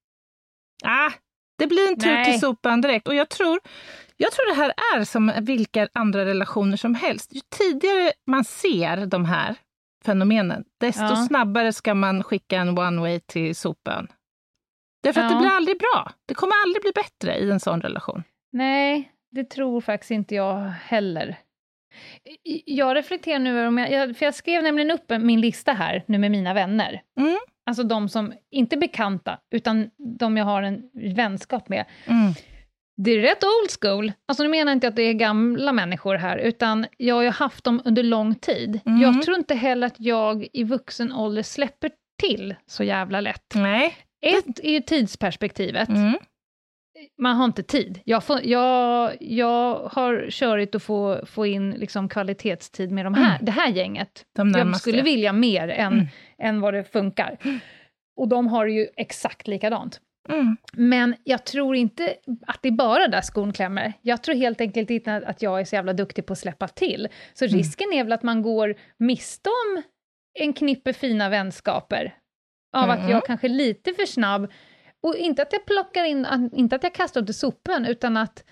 Ah, 0.85 1.11
det 1.59 1.67
blir 1.67 1.89
en 1.89 2.01
tur 2.01 2.25
till 2.25 2.41
sopan 2.41 2.81
direkt. 2.81 3.09
Och 3.09 3.15
jag 3.15 3.29
tror, 3.29 3.59
jag 4.17 4.33
tror 4.33 4.47
det 4.49 4.55
här 4.63 4.73
är 4.97 5.05
som 5.05 5.33
vilka 5.41 5.89
andra 5.93 6.25
relationer 6.25 6.77
som 6.77 6.95
helst. 6.95 7.35
Ju 7.35 7.41
tidigare 7.59 8.13
man 8.27 8.45
ser 8.45 9.07
de 9.07 9.25
här 9.25 9.55
fenomenen, 10.05 10.65
desto 10.81 11.03
Ja. 11.03 11.17
snabbare 11.29 11.73
ska 11.73 11.95
man 11.95 12.23
skicka 12.23 12.57
en 12.59 12.79
one 12.79 13.01
way 13.01 13.21
till 13.21 13.57
sopan. 13.57 14.09
Därför 15.03 15.21
att 15.21 15.31
Ja. 15.31 15.37
det 15.37 15.41
blir 15.43 15.51
aldrig 15.51 15.79
bra. 15.79 16.13
Det 16.27 16.35
kommer 16.35 16.55
aldrig 16.65 16.83
bli 16.83 16.93
bättre 16.95 17.39
i 17.39 17.51
en 17.51 17.61
sån 17.61 17.83
relation. 17.83 18.23
Nej, 18.53 19.13
det 19.31 19.45
tror 19.51 19.81
faktiskt 19.81 20.11
inte 20.11 20.35
jag 20.35 20.57
heller. 20.69 21.37
Jag 22.65 22.97
reflekterar 22.97 23.39
nu 23.39 23.51
över 23.51 23.67
om 23.67 23.79
jag, 23.79 24.17
för 24.17 24.25
jag 24.25 24.35
skrev 24.35 24.63
nämligen 24.63 24.91
upp 24.91 25.13
min 25.21 25.41
lista 25.41 25.73
här 25.73 26.05
nu 26.07 26.19
med 26.19 26.31
mina 26.31 26.55
vänner. 26.55 27.03
Mm. 27.21 27.37
Alltså 27.67 27.83
de 27.83 28.09
som, 28.09 28.33
inte 28.51 28.77
bekanta, 28.77 29.39
utan 29.51 29.91
de 30.19 30.37
jag 30.37 30.45
har 30.45 30.63
en 30.63 30.83
vänskap 31.15 31.69
med. 31.69 31.85
Mm. 32.07 32.33
Det 32.97 33.11
är 33.11 33.21
rätt 33.21 33.45
old 33.45 33.71
school. 33.81 34.13
Alltså 34.29 34.43
nu 34.43 34.49
menar 34.49 34.73
jag 34.73 34.77
inte 34.77 34.89
att 34.89 34.97
det 34.97 35.03
är 35.03 35.13
gamla 35.13 35.73
människor 35.73 36.15
här, 36.15 36.39
utan 36.39 36.87
jag 36.97 37.15
har 37.15 37.23
ju 37.23 37.31
haft 37.31 37.65
dem 37.65 37.83
under 37.85 38.03
lång 38.03 38.35
tid. 38.35 38.81
Mm. 38.87 39.01
Jag 39.01 39.23
tror 39.23 39.37
inte 39.37 39.55
heller 39.55 39.87
att 39.87 40.01
jag 40.01 40.49
i 40.53 40.65
vuxen 40.65 41.13
ålder 41.13 41.43
släpper 41.43 41.91
till 42.23 42.55
så 42.67 42.85
jävla 42.85 43.21
lätt. 43.21 43.55
Nej. 43.55 43.97
Ett 44.21 44.61
är 44.63 44.71
ju 44.71 44.81
tidsperspektivet. 44.81 45.89
Mm. 45.89 46.19
Man 47.19 47.37
har 47.37 47.45
inte 47.45 47.63
tid. 47.63 48.01
Jag, 48.05 48.25
får, 48.25 48.41
jag, 48.45 49.17
jag 49.21 49.75
har 49.93 50.27
körigt 50.31 50.75
att 50.75 50.83
få, 50.83 51.27
få 51.27 51.47
in 51.47 51.71
liksom 51.71 52.09
kvalitetstid 52.09 52.91
med 52.91 53.07
de 53.07 53.15
här, 53.15 53.39
det 53.43 53.53
här 53.53 53.69
gänget. 53.71 54.25
De 54.37 54.51
Jag 54.51 54.77
skulle 54.77 55.03
vilja 55.03 55.33
mer 55.33 55.69
än, 55.69 55.93
Mm. 55.93 56.07
än 56.39 56.61
vad 56.61 56.75
det 56.75 56.85
funkar. 56.85 57.39
Och 58.17 58.29
de 58.29 58.47
har 58.47 58.67
det 58.67 58.73
ju 58.73 58.87
exakt 58.97 59.47
likadant. 59.49 60.01
Mm. 60.29 60.57
Men 60.73 61.15
jag 61.25 61.45
tror 61.45 61.77
inte 61.77 62.15
att 62.47 62.59
det 62.63 62.69
är 62.69 62.73
bara 62.73 63.09
där 63.09 63.21
skon 63.21 63.53
klämmer. 63.53 63.93
Jag 64.03 64.23
tror 64.23 64.35
helt 64.35 64.61
enkelt 64.61 64.91
inte 64.91 65.17
att 65.27 65.43
jag 65.43 65.61
är 65.61 65.65
så 65.65 65.75
jävla 65.75 65.93
duktig 65.93 66.27
på 66.27 66.33
att 66.33 66.39
släppa 66.39 66.69
till. 66.69 67.09
Så 67.35 67.45
Mm. 67.45 67.57
risken 67.57 67.93
är 67.93 68.05
väl 68.05 68.13
att 68.13 68.23
man 68.23 68.43
går 68.43 68.75
miste 68.99 69.51
om 69.51 69.83
en 70.41 70.53
knippe 70.53 70.93
fina 70.93 71.29
vänskaper. 71.29 72.15
Av 72.77 72.91
att 72.91 72.99
Mm. 72.99 73.11
jag 73.11 73.25
kanske 73.27 73.47
är 73.47 73.49
lite 73.49 73.93
för 73.95 74.07
snabb. 74.07 74.53
Och 75.05 75.17
inte 75.17 75.43
att 75.43 75.53
jag 75.53 75.67
plockar 75.67 76.05
in, 76.05 76.51
inte 76.53 76.77
att 76.77 76.83
jag 76.83 76.95
kastar 76.95 77.23
upp 77.23 77.31
i 77.31 77.33
sopen, 77.33 77.85
utan 77.87 78.17
att 78.17 78.45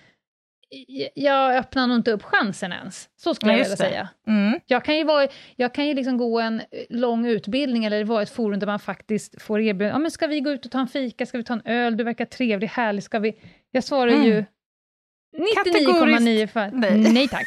jag 1.14 1.56
öppnar 1.56 1.86
nog 1.86 1.96
inte 1.96 2.12
upp 2.12 2.22
chansen 2.22 2.72
ens. 2.72 3.08
Så 3.16 3.34
skulle 3.34 3.52
Ja, 3.52 3.58
jag 3.58 3.64
vilja 3.64 3.76
säga. 3.76 4.08
Mm. 4.26 4.60
Jag 4.66 4.84
kan 4.84 4.96
ju, 4.96 5.04
vara, 5.04 5.28
jag 5.56 5.74
kan 5.74 5.86
ju 5.86 5.94
liksom 5.94 6.16
gå 6.18 6.40
en 6.40 6.60
eh, 6.60 6.64
lång 6.90 7.26
utbildning 7.26 7.84
eller 7.84 8.04
vara 8.04 8.22
ett 8.22 8.30
forum 8.30 8.58
där 8.58 8.66
man 8.66 8.78
faktiskt 8.78 9.42
får 9.42 9.60
erbjudande. 9.60 9.94
Ja, 9.94 9.98
men 9.98 10.10
ska 10.10 10.26
vi 10.26 10.40
gå 10.40 10.50
ut 10.50 10.64
och 10.66 10.70
ta 10.72 10.80
en 10.80 10.88
fika? 10.88 11.26
Ska 11.26 11.38
vi 11.38 11.44
ta 11.44 11.54
en 11.54 11.62
öl? 11.64 11.96
Du 11.96 12.04
verkar 12.04 12.24
trevlig, 12.24 12.68
härlig. 12.68 13.02
Ska 13.02 13.18
vi... 13.18 13.34
Jag 13.70 13.84
svarar 13.84 14.12
Mm. 14.12 14.24
ju 14.24 14.44
99,9 15.36 16.46
för 16.46 16.70
nej. 16.72 16.98
nej 17.12 17.28
tack. 17.28 17.46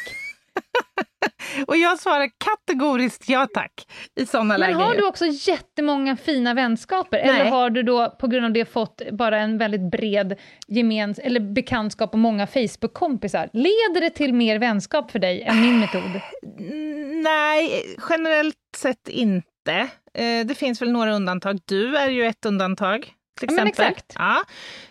Och 1.66 1.76
jag 1.76 1.98
svarar 1.98 2.30
kategoriskt 2.44 3.28
ja 3.28 3.46
tack 3.54 3.72
i 4.20 4.26
sådana 4.26 4.54
Men 4.54 4.60
lägen. 4.60 4.76
har 4.76 4.94
du 4.94 5.06
också 5.06 5.24
jättemånga 5.26 6.16
fina 6.16 6.54
vänskaper? 6.54 7.22
Nej. 7.26 7.40
Eller 7.40 7.50
har 7.50 7.70
du 7.70 7.82
då 7.82 8.10
på 8.20 8.26
grund 8.26 8.44
av 8.44 8.52
det 8.52 8.64
fått 8.64 9.02
bara 9.12 9.38
en 9.40 9.58
väldigt 9.58 9.90
bred 9.90 10.38
gemens 10.68 11.18
eller 11.18 11.40
bekantskap 11.40 12.12
och 12.12 12.18
många 12.18 12.46
Facebook-kompisar? 12.46 13.48
Leder 13.52 14.00
det 14.00 14.10
till 14.10 14.34
mer 14.34 14.58
vänskap 14.58 15.10
för 15.10 15.18
dig 15.18 15.42
än 15.42 15.60
min 15.60 15.80
metod? 15.80 16.20
Nej, 17.22 17.84
generellt 18.10 18.56
sett 18.76 19.08
inte. 19.08 19.88
Eh, 20.14 20.46
Det 20.46 20.54
finns 20.58 20.82
väl 20.82 20.92
några 20.92 21.14
undantag. 21.14 21.60
Du 21.64 21.96
är 21.96 22.08
ju 22.10 22.26
ett 22.26 22.46
undantag. 22.46 23.12
Till 23.36 23.48
Ja, 23.50 23.54
men 23.56 23.66
exempel. 23.66 23.92
exakt. 23.92 24.12
Ja. 24.18 24.44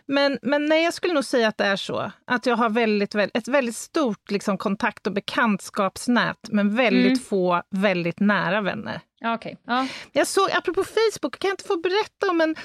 Men, 0.07 0.39
men 0.41 0.65
nej, 0.65 0.83
jag 0.83 0.93
skulle 0.93 1.13
nog 1.13 1.25
säga 1.25 1.47
att 1.47 1.57
det 1.57 1.65
är 1.65 1.75
så. 1.75 2.11
Att 2.27 2.45
jag 2.45 2.55
har 2.55 2.69
väldigt, 2.69 3.15
väldigt, 3.15 3.37
ett 3.37 3.47
väldigt 3.47 3.75
stort 3.75 4.31
liksom, 4.31 4.57
kontakt 4.57 5.07
och 5.07 5.13
bekantskapsnät, 5.13 6.37
men 6.51 6.75
väldigt 6.75 7.05
Mm. 7.05 7.19
få 7.19 7.61
väldigt 7.71 8.19
nära 8.19 8.61
vänner. 8.61 8.99
Ja, 9.19 9.33
okej. 9.35 9.57
Ja. 9.67 9.87
Jag 10.11 10.27
såg, 10.27 10.49
apropå 10.51 10.83
Facebook, 10.83 11.39
kan 11.39 11.47
jag 11.49 11.53
inte 11.53 11.63
få 11.63 11.77
berätta 11.77 12.29
om 12.29 12.41
en, 12.41 12.55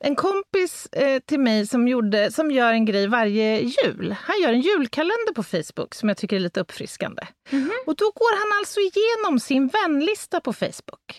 en 0.00 0.16
kompis 0.16 0.86
eh, 0.86 1.20
till 1.20 1.40
mig 1.40 1.66
som, 1.66 1.88
gjorde, 1.88 2.32
som 2.32 2.50
gör 2.50 2.72
en 2.72 2.84
grej 2.84 3.06
varje 3.06 3.60
jul. 3.60 4.16
Han 4.22 4.40
gör 4.42 4.52
en 4.52 4.60
julkalender 4.60 5.34
på 5.34 5.42
Facebook 5.42 5.94
som 5.94 6.08
jag 6.08 6.18
tycker 6.18 6.36
är 6.36 6.40
lite 6.40 6.60
uppfriskande. 6.60 7.22
Och 7.86 7.96
då 7.96 8.04
går 8.04 8.38
han 8.38 8.58
alltså 8.60 8.80
igenom 8.80 9.40
sin 9.40 9.68
vänlista 9.68 10.40
på 10.40 10.52
Facebook. 10.52 11.18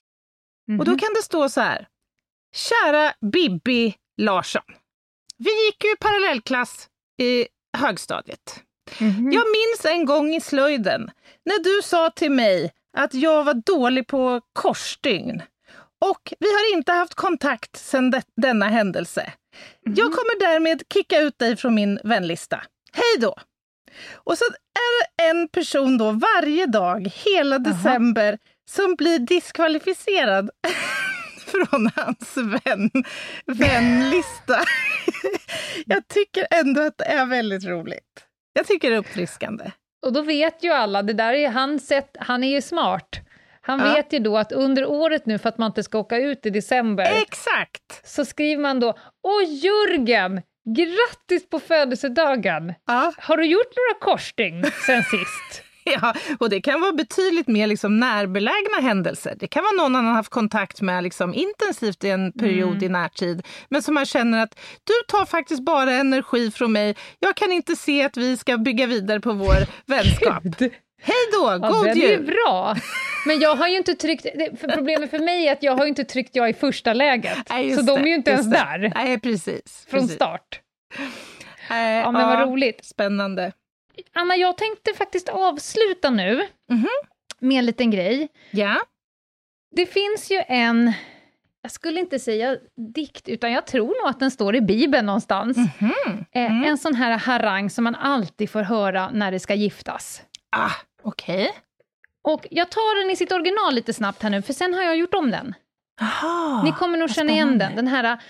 Och 0.80 0.86
då 0.86 0.92
Mhm. 0.92 1.00
kan 1.00 1.14
det 1.16 1.22
stå 1.24 1.50
så 1.50 1.62
här. 1.62 1.88
Kära 2.56 3.14
Bibi 3.32 3.96
Larsson. 4.18 4.62
Vi 5.38 5.66
gick 5.66 5.84
ju 5.84 5.96
parallellklass 6.00 6.88
i 7.22 7.48
högstadiet. 7.78 8.64
Mhm. 9.00 9.32
Jag 9.32 9.44
minns 9.48 9.86
en 9.86 10.06
gång 10.06 10.36
i 10.36 10.42
slöjden 10.42 11.12
när 11.46 11.64
du 11.64 11.82
sa 11.88 12.10
till 12.10 12.32
mig 12.32 12.72
att 12.98 13.14
jag 13.14 13.44
var 13.44 13.54
dålig 13.54 14.08
på 14.08 14.42
korsstygn. 14.54 15.42
Och 16.06 16.34
vi 16.40 16.48
har 16.48 16.74
inte 16.78 16.92
haft 16.92 17.14
kontakt 17.14 17.78
sedan 17.78 18.12
de- 18.12 18.22
denna 18.42 18.66
händelse. 18.68 19.34
Jag 19.84 20.06
kommer 20.14 20.40
därmed 20.40 20.84
kicka 20.94 21.20
ut 21.20 21.40
dig 21.40 21.56
från 21.56 21.76
min 21.76 22.00
vänlista. 22.04 22.64
Hej 22.94 23.20
då! 23.22 23.36
Och 24.14 24.38
så 24.38 24.46
är 24.46 25.02
det 25.18 25.24
en 25.30 25.48
person 25.48 25.98
då 25.98 26.12
varje 26.12 26.66
dag 26.66 27.12
hela 27.26 27.60
december 27.60 28.38
som 28.70 28.96
blir 28.96 29.20
diskvalificerad 29.20 30.50
från 31.70 31.90
hans 31.96 32.38
vän, 32.38 32.90
vänlista. 33.46 34.60
Jag 35.86 36.08
tycker 36.08 36.48
ändå 36.52 36.82
att 36.82 36.98
det 36.98 37.06
är 37.06 37.26
väldigt 37.26 37.66
roligt. 37.66 38.26
Jag 38.54 38.68
tycker 38.68 38.90
det 38.90 38.96
är 38.96 39.00
uppfriskande. 39.00 39.72
Och 40.06 40.14
då 40.14 40.22
vet 40.22 40.64
ju 40.64 40.72
alla, 40.72 41.04
det 41.04 41.14
där 41.14 41.34
är 41.34 41.50
hans 41.50 41.88
sätt, 41.88 42.16
han 42.20 42.44
är 42.44 42.48
ju 42.52 42.62
smart. 42.62 43.10
Han 43.62 43.80
Ja. 43.80 43.94
vet 43.94 44.14
ju 44.14 44.20
då 44.20 44.38
att 44.38 44.52
under 44.52 44.86
året 44.86 45.26
nu, 45.26 45.38
för 45.38 45.50
att 45.50 45.58
man 45.58 45.68
inte 45.72 45.84
ska 45.84 45.98
åka 46.00 46.18
ut 46.18 46.46
i 46.46 46.50
december, 46.50 47.12
Exakt! 47.22 48.02
så 48.08 48.26
skriver 48.26 48.62
man 48.62 48.80
då 48.80 48.90
Åh 49.24 49.44
Jörgen, 49.48 50.42
grattis 50.76 51.50
på 51.50 51.60
födelsedagen! 51.60 52.74
Ja, 52.88 53.14
Har 53.18 53.38
du 53.38 53.46
gjort 53.46 53.74
några 53.76 54.00
korsstygn 54.12 54.64
sen 54.86 55.04
sist? 55.12 55.64
ja, 56.02 56.14
och 56.40 56.50
det 56.50 56.62
kan 56.62 56.82
vara 56.82 56.92
betydligt 56.94 57.48
mer 57.48 57.68
liksom 57.68 58.00
närbelägna 58.00 58.78
händelser. 58.82 59.36
Det 59.40 59.48
kan 59.48 59.64
vara 59.64 59.84
någon 59.84 59.96
han 59.96 60.06
har 60.06 60.14
haft 60.14 60.30
kontakt 60.30 60.82
med 60.82 61.04
liksom 61.04 61.34
intensivt 61.34 62.04
i 62.04 62.10
en 62.10 62.32
period 62.32 62.84
i 62.84 62.90
närtid, 62.90 63.46
men 63.70 63.82
som 63.82 63.94
man 63.94 64.06
känner 64.06 64.44
att 64.44 64.60
du 64.84 64.94
tar 65.08 65.26
faktiskt 65.26 65.62
bara 65.66 65.92
energi 65.92 66.52
från 66.52 66.72
mig. 66.72 66.96
Jag 67.20 67.36
kan 67.36 67.52
inte 67.52 67.76
se 67.76 68.04
att 68.06 68.18
vi 68.18 68.38
ska 68.38 68.58
bygga 68.58 68.86
vidare 68.88 69.20
på 69.20 69.34
vår 69.34 69.58
vänskap. 69.86 70.44
Hej 71.02 71.16
då, 71.34 71.60
Ja, 71.62 71.70
god 71.70 71.86
den 71.86 71.98
är 71.98 72.02
ju 72.02 72.08
jul! 72.08 72.26
bra. 72.26 72.76
Men 73.26 73.40
jag 73.40 73.56
har 73.56 73.68
ju 73.68 73.78
inte 73.78 73.94
tryckt, 73.96 74.24
det, 74.24 74.60
för 74.60 74.68
problemet 74.68 75.10
för 75.10 75.20
mig 75.20 75.48
är 75.48 75.52
att 75.52 75.64
jag 75.64 75.76
har 75.76 75.84
ju 75.84 75.90
inte 75.90 76.04
tryckt 76.04 76.36
jag 76.36 76.50
i 76.50 76.54
första 76.54 76.94
läget. 76.94 77.38
Nej, 77.50 77.76
så 77.76 77.82
de 77.82 77.92
är 77.98 78.04
det, 78.04 78.10
ju 78.10 78.16
inte 78.16 78.32
ens 78.32 78.46
det. 78.46 78.52
där 78.52 78.92
Nej, 78.96 79.20
precis. 79.20 79.86
från 79.90 80.00
precis. 80.02 80.16
start. 80.16 80.60
Eh, 81.70 81.78
Ja, 81.78 82.12
men 82.12 82.28
vad 82.28 82.40
roligt. 82.50 82.86
Spännande. 82.86 83.52
Anna, 84.14 84.36
jag 84.36 84.58
tänkte 84.58 84.94
faktiskt 84.94 85.30
avsluta 85.30 86.10
nu 86.10 86.48
Mhm. 86.70 86.88
med 87.40 87.60
en 87.60 87.66
liten 87.66 87.92
grej. 87.92 88.28
Ja. 88.52 88.76
Det 89.76 89.86
finns 89.86 90.32
ju 90.32 90.44
en, 90.48 90.94
jag 91.62 91.72
skulle 91.72 92.00
inte 92.00 92.20
säga 92.20 92.58
dikt, 92.96 93.30
utan 93.30 93.52
jag 93.52 93.68
tror 93.68 94.02
nog 94.02 94.10
att 94.10 94.20
den 94.20 94.32
står 94.32 94.56
i 94.56 94.62
Bibeln 94.62 95.06
någonstans. 95.06 95.58
Mhm. 95.58 96.26
Eh, 96.32 96.68
En 96.68 96.78
sån 96.78 96.96
här 96.96 97.18
harang 97.18 97.70
som 97.70 97.84
man 97.84 97.96
alltid 97.96 98.50
får 98.50 98.62
höra 98.62 99.10
när 99.12 99.32
det 99.32 99.40
ska 99.40 99.54
giftas. 99.54 100.22
Ah, 100.56 100.72
okej. 101.04 101.52
Och 102.24 102.48
jag 102.52 102.70
tar 102.72 103.02
den 103.02 103.10
i 103.12 103.16
sitt 103.16 103.32
original 103.32 103.74
lite 103.74 103.94
snabbt 103.94 104.24
här 104.24 104.30
nu, 104.30 104.42
för 104.42 104.54
sen 104.54 104.74
har 104.74 104.84
jag 104.84 104.98
gjort 104.98 105.14
om 105.14 105.32
den. 105.32 105.56
Jaha, 106.00 106.64
Ni 106.64 106.72
kommer 106.72 106.98
nog 106.98 107.10
känna 107.10 107.32
igen 107.32 107.58
den. 107.58 107.76
Den 107.76 107.88
här 107.88 108.22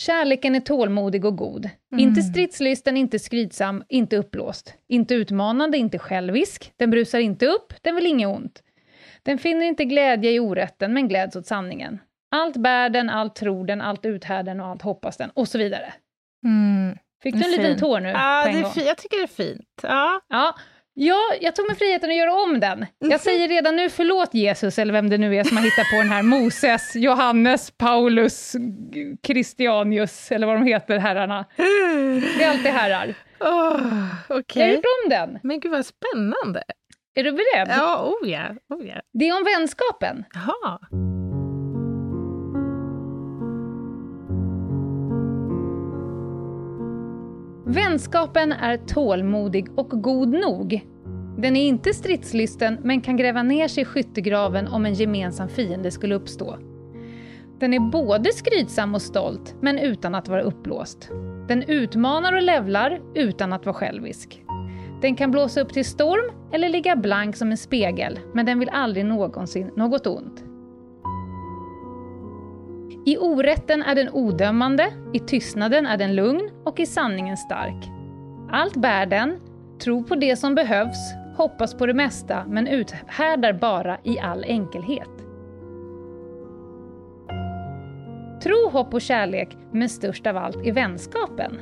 Kärleken 0.00 0.54
är 0.54 0.60
tålmodig 0.60 1.24
och 1.24 1.36
god. 1.36 1.70
Mm. 1.92 2.04
Inte 2.08 2.22
stridslysten, 2.22 2.96
inte 2.96 3.18
skrytsam, 3.18 3.84
inte 3.88 4.16
uppblåst. 4.16 4.74
Inte 4.88 5.14
utmanande, 5.14 5.78
inte 5.78 5.98
självisk. 5.98 6.72
Den 6.76 6.90
brusar 6.90 7.18
inte 7.18 7.46
upp, 7.46 7.72
den 7.82 7.94
vill 7.96 8.06
inget 8.06 8.28
ont. 8.28 8.62
Den 9.22 9.38
finner 9.38 9.66
inte 9.66 9.84
glädje 9.84 10.30
i 10.30 10.40
orätten, 10.40 10.92
men 10.92 11.08
gläds 11.08 11.36
åt 11.36 11.46
sanningen. 11.46 11.98
Allt 12.30 12.56
bär 12.56 12.88
den, 12.88 13.10
allt 13.10 13.34
tror 13.34 13.66
den, 13.66 13.80
allt 13.80 14.06
uthär 14.06 14.42
den 14.42 14.60
och 14.60 14.66
allt 14.66 14.82
hoppas 14.82 15.16
den, 15.16 15.30
och 15.30 15.48
så 15.48 15.58
vidare. 15.58 15.92
Mm. 16.44 16.98
Fick 17.22 17.34
du 17.34 17.38
en 17.38 17.44
Fin. 17.44 17.62
liten 17.62 17.78
tår 17.78 18.00
nu 18.00 18.08
Ja, 18.08 18.44
det 18.44 18.80
är 18.80 18.86
jag 18.86 18.98
tycker 18.98 19.16
det 19.16 19.22
är 19.22 19.26
fint. 19.26 19.80
Ja. 19.82 20.20
Ja, 20.28 20.54
ja, 20.94 21.18
jag 21.40 21.56
tog 21.56 21.66
mig 21.66 21.76
friheten 21.76 22.10
att 22.10 22.16
göra 22.16 22.32
om 22.34 22.60
den. 22.60 22.86
Jag 22.98 23.20
säger 23.20 23.48
redan 23.48 23.76
nu 23.76 23.90
förlåt 23.90 24.34
Jesus, 24.34 24.78
eller 24.78 24.92
vem 24.92 25.10
det 25.10 25.18
nu 25.18 25.36
är 25.36 25.44
som 25.44 25.56
har 25.56 25.64
hittat 25.64 25.90
på 25.90 25.96
den 25.96 26.08
här 26.08 26.22
Moses, 26.22 26.96
Johannes, 26.96 27.70
Paulus, 27.70 28.56
Christianius, 29.26 30.32
eller 30.32 30.46
vad 30.46 30.56
de 30.56 30.64
heter, 30.66 30.98
herrarna. 30.98 31.44
Det 31.56 32.44
är 32.44 32.50
alltid 32.50 32.70
herrar. 32.72 33.14
Oh, 33.40 33.80
Jag 34.28 34.64
har 34.66 34.72
gjort 34.72 34.84
om 35.04 35.10
den. 35.10 35.38
Men 35.42 35.60
gud 35.60 35.70
vad 35.72 35.86
spännande. 35.86 36.62
Är 37.14 37.24
du 37.24 37.32
beredd? 37.32 37.68
Ja, 37.68 38.04
oh 38.04 38.28
ja. 38.30 38.42
Oh 38.76 38.86
ja. 38.86 39.00
Det 39.12 39.28
är 39.28 39.36
om 39.36 39.44
vänskapen. 39.44 40.24
Jaha. 40.34 40.78
Vänskapen 47.72 48.52
är 48.52 48.76
tålmodig 48.76 49.78
och 49.78 49.88
god 50.02 50.28
nog. 50.28 50.86
Den 51.38 51.56
är 51.56 51.66
inte 51.66 51.94
stridslysten, 51.94 52.78
men 52.82 53.00
kan 53.00 53.16
gräva 53.16 53.42
ner 53.42 53.68
sig 53.68 53.82
i 53.82 53.84
skyttegraven 53.84 54.68
om 54.68 54.86
en 54.86 54.94
gemensam 54.94 55.48
fiende 55.48 55.90
skulle 55.90 56.14
uppstå. 56.14 56.56
Den 57.60 57.74
är 57.74 57.80
både 57.80 58.32
skrytsam 58.32 58.94
och 58.94 59.02
stolt, 59.02 59.54
men 59.60 59.78
utan 59.78 60.14
att 60.14 60.28
vara 60.28 60.42
uppblåst. 60.42 61.08
Den 61.48 61.62
utmanar 61.62 62.32
och 62.32 62.42
levlar 62.42 63.00
utan 63.14 63.52
att 63.52 63.66
vara 63.66 63.74
självisk. 63.74 64.42
Den 65.02 65.16
kan 65.16 65.30
blåsa 65.30 65.60
upp 65.60 65.72
till 65.72 65.84
storm 65.84 66.34
eller 66.52 66.68
ligga 66.68 66.96
blank 66.96 67.36
som 67.36 67.50
en 67.50 67.56
spegel, 67.56 68.18
men 68.34 68.46
den 68.46 68.58
vill 68.58 68.68
aldrig 68.68 69.04
någonsin 69.04 69.70
något 69.76 70.06
ont. 70.06 70.44
I 73.06 73.18
orätten 73.18 73.82
är 73.82 73.94
den 73.94 74.10
odömande, 74.12 74.92
i 75.12 75.18
tystnaden 75.18 75.86
är 75.86 75.96
den 75.96 76.14
lugn 76.14 76.50
och 76.64 76.80
i 76.80 76.86
sanningen 76.86 77.36
stark. 77.36 77.88
Allt 78.50 78.76
bär 78.76 79.06
den, 79.06 79.40
tror 79.82 80.02
på 80.02 80.14
det 80.14 80.36
som 80.36 80.54
behövs, 80.54 81.12
hoppas 81.36 81.74
på 81.74 81.86
det 81.86 81.94
mesta 81.94 82.44
men 82.48 82.66
uthärdar 82.66 83.52
bara 83.52 83.98
i 84.04 84.18
all 84.18 84.44
enkelhet. 84.44 85.08
Tro, 88.42 88.68
hopp 88.72 88.94
och 88.94 89.00
kärlek, 89.00 89.56
men 89.72 89.88
störst 89.88 90.26
av 90.26 90.36
allt 90.36 90.56
är 90.66 90.72
vänskapen. 90.72 91.60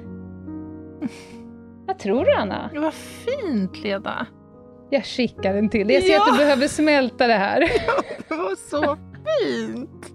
Vad 1.86 1.98
tror 1.98 2.24
du, 2.24 2.32
Anna? 2.34 2.70
Vad 2.74 2.94
fint, 2.94 3.78
Leda. 3.82 4.26
Jag 4.90 5.04
skickar 5.04 5.54
den 5.54 5.68
till 5.68 5.86
dig. 5.86 5.96
Jag 5.96 6.04
ser 6.04 6.12
Ja. 6.12 6.22
att 6.22 6.38
du 6.38 6.44
behöver 6.44 6.68
smälta 6.68 7.26
det 7.26 7.34
här. 7.34 7.60
Det 8.28 8.34
var 8.34 8.56
så 8.70 8.96
fint. 9.24 10.12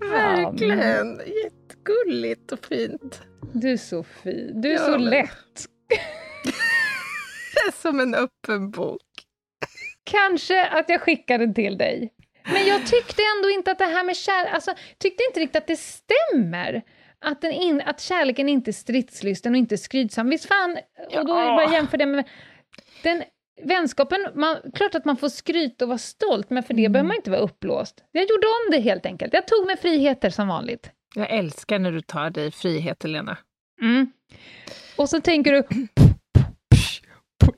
Verkligen. 0.00 1.20
Jättegulligt 1.44 2.52
och 2.52 2.64
fint. 2.66 3.22
Du 3.52 3.72
är 3.72 3.76
så 3.76 4.02
fin. 4.02 4.60
Du 4.62 4.68
är 4.68 4.72
Ja, 4.72 4.78
så 4.78 4.90
men- 4.90 5.04
lätt. 5.04 5.66
Som 7.82 8.00
en 8.00 8.14
öppen 8.14 8.70
bok. 8.70 9.00
Kanske 10.04 10.66
att 10.68 10.88
jag 10.88 11.00
skickar 11.00 11.38
den 11.38 11.54
till 11.54 11.78
dig. 11.78 12.12
Men 12.52 12.66
jag 12.66 12.86
tyckte 12.86 13.22
ändå 13.36 13.50
inte 13.50 13.70
att 13.70 13.78
det 13.78 13.84
här 13.84 14.04
med 14.04 14.16
kärlek, 14.16 14.54
alltså 14.54 14.74
tyckte 14.98 15.24
inte 15.28 15.40
riktigt 15.40 15.56
att 15.56 15.66
det 15.66 15.76
stämmer. 15.76 16.82
Att, 17.24 17.40
den 17.40 17.52
in, 17.52 17.80
att 17.86 18.00
kärleken 18.00 18.48
inte 18.48 18.70
är 18.70 18.72
stridslysten 18.72 19.52
och 19.52 19.58
inte 19.58 19.78
skrytsam. 19.78 20.28
Visst 20.30 20.44
fan, 20.46 20.78
och 21.18 21.26
då 21.26 21.34
är 21.34 21.44
det 21.44 21.50
bara 21.50 21.64
att 21.66 21.72
jämföra 21.72 21.98
det 21.98 22.06
med 22.06 22.28
den 23.02 23.22
vänskapen, 23.62 24.26
man, 24.34 24.56
klart 24.74 24.94
att 24.94 25.04
man 25.04 25.16
får 25.16 25.28
skryta 25.28 25.84
och 25.84 25.88
vara 25.88 25.98
stolt, 25.98 26.50
men 26.50 26.62
för 26.62 26.74
det 26.74 26.88
behöver 26.88 27.08
man 27.08 27.16
inte 27.16 27.30
vara 27.30 27.40
uppblåst. 27.40 28.04
Jag 28.12 28.22
gjorde 28.22 28.46
om 28.46 28.70
det 28.70 28.80
helt 28.80 29.06
enkelt. 29.06 29.32
Jag 29.34 29.46
tog 29.46 29.66
mig 29.66 29.76
friheter 29.76 30.30
som 30.30 30.48
vanligt. 30.48 30.90
Jag 31.14 31.30
älskar 31.30 31.78
när 31.78 31.92
du 31.92 32.00
tar 32.00 32.30
dig 32.30 32.50
frihet, 32.50 33.02
Helena. 33.02 33.36
Mm. 33.82 34.12
Och 34.96 35.08
så 35.08 35.20
tänker 35.20 35.52
du 35.52 35.62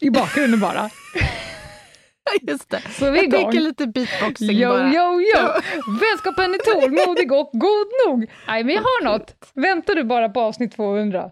i 0.06 0.10
bakgrunden 0.10 0.60
bara. 0.60 0.90
Just 2.42 2.70
det. 2.70 2.80
Så 2.90 3.06
är 3.06 3.10
vi 3.10 3.16
Jag 3.18 3.24
igång. 3.24 3.42
tänker 3.42 3.60
lite 3.60 3.86
beatboxing 3.86 4.48
Jo, 4.52 4.68
bara. 4.68 4.92
jo, 4.94 5.20
jo! 5.34 5.48
Vänskapen 6.00 6.54
är 6.54 6.58
tålmodig 6.80 7.32
och 7.32 7.50
god 7.52 7.86
nog. 8.06 8.30
Nej, 8.46 8.64
men 8.64 8.74
jag 8.74 8.82
har 8.82 9.04
något. 9.04 9.34
Väntar 9.54 9.94
du 9.94 10.04
bara 10.04 10.28
på 10.28 10.40
avsnitt 10.40 10.76
200? 10.76 11.30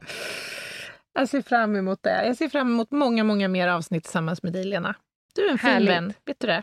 Jag 1.15 1.29
ser 1.29 1.43
fram 1.43 1.77
emot 1.77 2.03
det. 2.03 2.27
Jag 2.27 2.37
ser 2.37 2.49
fram 2.49 2.69
emot 2.73 2.91
många, 2.91 3.25
många 3.25 3.49
mer 3.49 3.69
avsnitt 3.69 4.05
tillsammans 4.05 4.43
med 4.43 4.53
dig, 4.53 4.65
Lena. 4.65 4.95
Du 5.35 5.47
är 5.47 5.51
en 5.51 5.59
fin 5.59 5.71
Härligt. 5.71 5.91
vän. 5.91 6.13
Vet 6.25 6.41
du 6.41 6.47
det? 6.47 6.63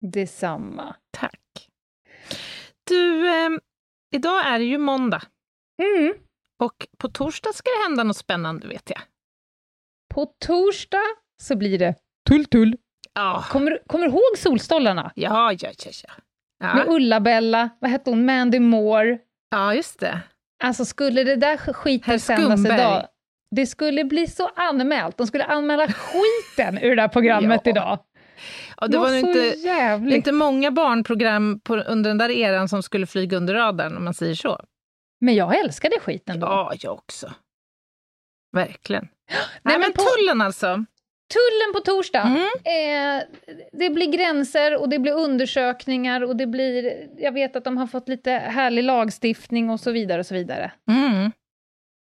Detsamma. 0.00 0.96
Tack. 1.10 1.68
Du, 2.88 3.28
eh, 3.28 3.50
idag 4.14 4.46
är 4.46 4.58
det 4.58 4.64
ju 4.64 4.78
måndag 4.78 5.22
Mm. 5.82 6.14
och 6.62 6.86
på 6.98 7.08
torsdag 7.08 7.52
ska 7.52 7.70
det 7.70 7.82
hända 7.88 8.04
något 8.04 8.16
spännande, 8.16 8.68
vet 8.68 8.90
jag. 8.90 9.00
På 10.14 10.26
torsdag 10.44 11.02
så 11.42 11.56
blir 11.56 11.78
det 11.78 11.94
tull-tull. 12.28 12.76
Ja, 13.14 13.44
Kommer, 13.50 13.78
kommer 13.86 14.04
du 14.04 14.10
ihåg 14.10 14.38
Solstolarna? 14.38 15.12
ja, 15.14 15.52
ja, 15.52 15.70
ja. 15.84 15.90
ja. 16.02 16.74
Med 16.74 16.84
Ja, 16.86 16.92
Ulla-Bella, 16.92 17.70
vad 17.80 17.90
hette 17.90 18.10
hon, 18.10 18.24
Mandy 18.24 18.58
Moore. 18.60 19.18
ja 19.50 19.74
just 19.74 20.00
det. 20.00 20.20
Alltså 20.64 20.84
skulle 20.84 21.24
det 21.24 21.36
där 21.36 21.56
skiten 21.72 22.20
sändas 22.20 22.64
idag, 22.66 23.06
det 23.50 23.66
skulle 23.66 24.04
bli 24.04 24.26
så 24.26 24.50
anmält. 24.56 25.16
De 25.16 25.26
skulle 25.26 25.44
anmäla 25.44 25.86
skiten 25.92 26.78
ur 26.82 26.96
det 26.96 27.02
här 27.02 27.08
programmet 27.08 27.60
Ja. 27.64 27.70
idag. 27.70 27.98
Ja, 28.80 28.86
det 28.86 28.98
var 28.98 29.06
så 29.06 29.10
nog 29.12 29.18
inte, 29.20 29.40
det 29.40 29.54
jävligt. 29.56 30.14
inte 30.16 30.32
många 30.32 30.70
barnprogram 30.70 31.60
på, 31.60 31.76
under 31.76 32.10
den 32.10 32.18
där 32.18 32.30
eran 32.30 32.68
som 32.68 32.82
skulle 32.82 33.06
flyga 33.06 33.36
under 33.36 33.54
radarn, 33.54 33.96
om 33.96 34.04
man 34.04 34.14
säger 34.14 34.34
så. 34.34 34.60
Men 35.20 35.34
jag 35.34 35.58
älskade 35.58 36.00
skiten 36.00 36.40
då. 36.40 36.46
Ja, 36.46 36.72
jag 36.80 36.92
också. 36.92 37.32
Verkligen. 38.52 39.04
Nej, 39.30 39.38
Nej, 39.62 39.74
men 39.74 39.80
men 39.80 39.92
på- 39.92 40.02
tullen 40.02 40.40
alltså. 40.40 40.84
Tullen 41.32 41.72
på 41.74 41.80
torsdag. 41.80 42.22
Mm. 42.22 43.18
Eh, 43.18 43.22
det 43.72 43.90
blir 43.90 44.06
gränser 44.12 44.80
och 44.80 44.88
det 44.88 44.98
blir 44.98 45.12
undersökningar 45.12 46.20
och 46.24 46.36
det 46.36 46.46
blir... 46.46 47.08
Jag 47.18 47.32
vet 47.32 47.56
att 47.56 47.64
de 47.64 47.76
har 47.76 47.86
fått 47.86 48.08
lite 48.08 48.30
härlig 48.30 48.84
lagstiftning 48.84 49.70
och 49.70 49.80
så 49.80 49.90
vidare 49.92 50.20
och 50.20 50.26
så 50.26 50.34
vidare. 50.34 50.72
Mm. 50.90 51.32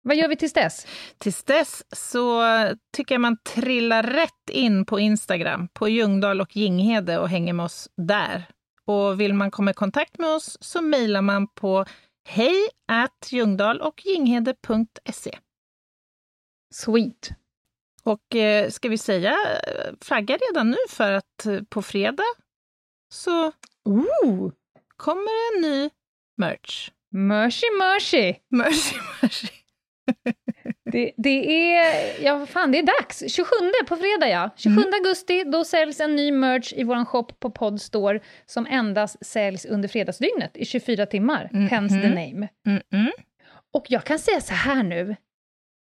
Vad 0.04 0.16
gör 0.16 0.28
vi 0.28 0.36
tills 0.36 0.54
dess? 0.54 0.88
Tills 1.18 1.44
dess 1.44 1.84
så 1.92 2.44
tycker 2.94 3.16
jag 3.16 3.22
man 3.22 3.38
trillar 3.38 4.04
rätt 4.04 4.50
in 4.50 4.86
på 4.86 5.00
Instagram, 5.00 5.68
på 5.74 5.90
Ljungdahl 5.90 6.42
och 6.42 6.56
Ginghede 6.56 7.20
och 7.20 7.30
hänger 7.30 7.54
med 7.54 7.66
oss 7.66 7.90
där. 7.98 8.46
Och 8.86 9.22
vill 9.22 9.34
man 9.34 9.52
komma 9.52 9.72
i 9.72 9.74
kontakt 9.74 10.20
med 10.20 10.30
oss 10.30 10.58
så 10.62 10.82
mejlar 10.82 11.22
man 11.22 11.48
på 11.48 11.86
hej 12.30 12.70
och 13.82 14.06
ginghede.se. 14.06 15.38
Sweet. 16.74 17.30
Och 18.04 18.36
eh, 18.36 18.70
ska 18.70 18.90
vi 18.90 18.98
säga 18.98 19.32
eh, 19.68 19.94
flagga 20.02 20.38
redan 20.38 20.72
nu 20.72 20.78
för 20.90 21.12
att 21.12 21.46
eh, 21.46 21.60
på 21.70 21.82
fredag 21.82 22.24
så 23.14 23.52
Ooh. 23.86 24.52
kommer 24.98 25.56
en 25.56 25.62
ny 25.62 25.90
merch. 26.38 26.90
Mercy, 27.12 27.68
mercy. 27.80 28.34
Mercy, 28.50 28.96
mercy. 29.22 29.61
Det, 30.92 31.12
det 31.18 31.74
är... 31.76 32.24
Ja, 32.24 32.46
fan, 32.46 32.72
det 32.72 32.80
är 32.80 32.84
dags. 32.84 33.24
27 33.28 33.50
på 33.88 33.96
fredag, 33.96 34.30
ja. 34.30 34.50
27 34.58 34.82
augusti, 34.94 35.44
då 35.44 35.64
säljs 35.64 36.00
en 36.00 36.16
ny 36.16 36.32
merch 36.32 36.74
i 36.74 36.84
vår 36.84 37.06
shop 37.06 37.28
på 37.40 37.52
Podstore 37.52 38.20
som 38.46 38.66
endast 38.66 39.26
säljs 39.26 39.66
under 39.66 39.90
fredagsdygnet 39.90 40.58
i 40.58 40.66
24 40.66 41.06
timmar. 41.06 41.50
Mhm. 41.54 41.68
Hence 41.68 42.02
the 42.02 42.08
name. 42.08 42.48
Mm-mm. 42.68 43.12
Och 43.74 43.86
jag 43.90 44.04
kan 44.04 44.20
säga 44.20 44.42
så 44.42 44.54
här 44.54 44.84
nu. 44.84 45.16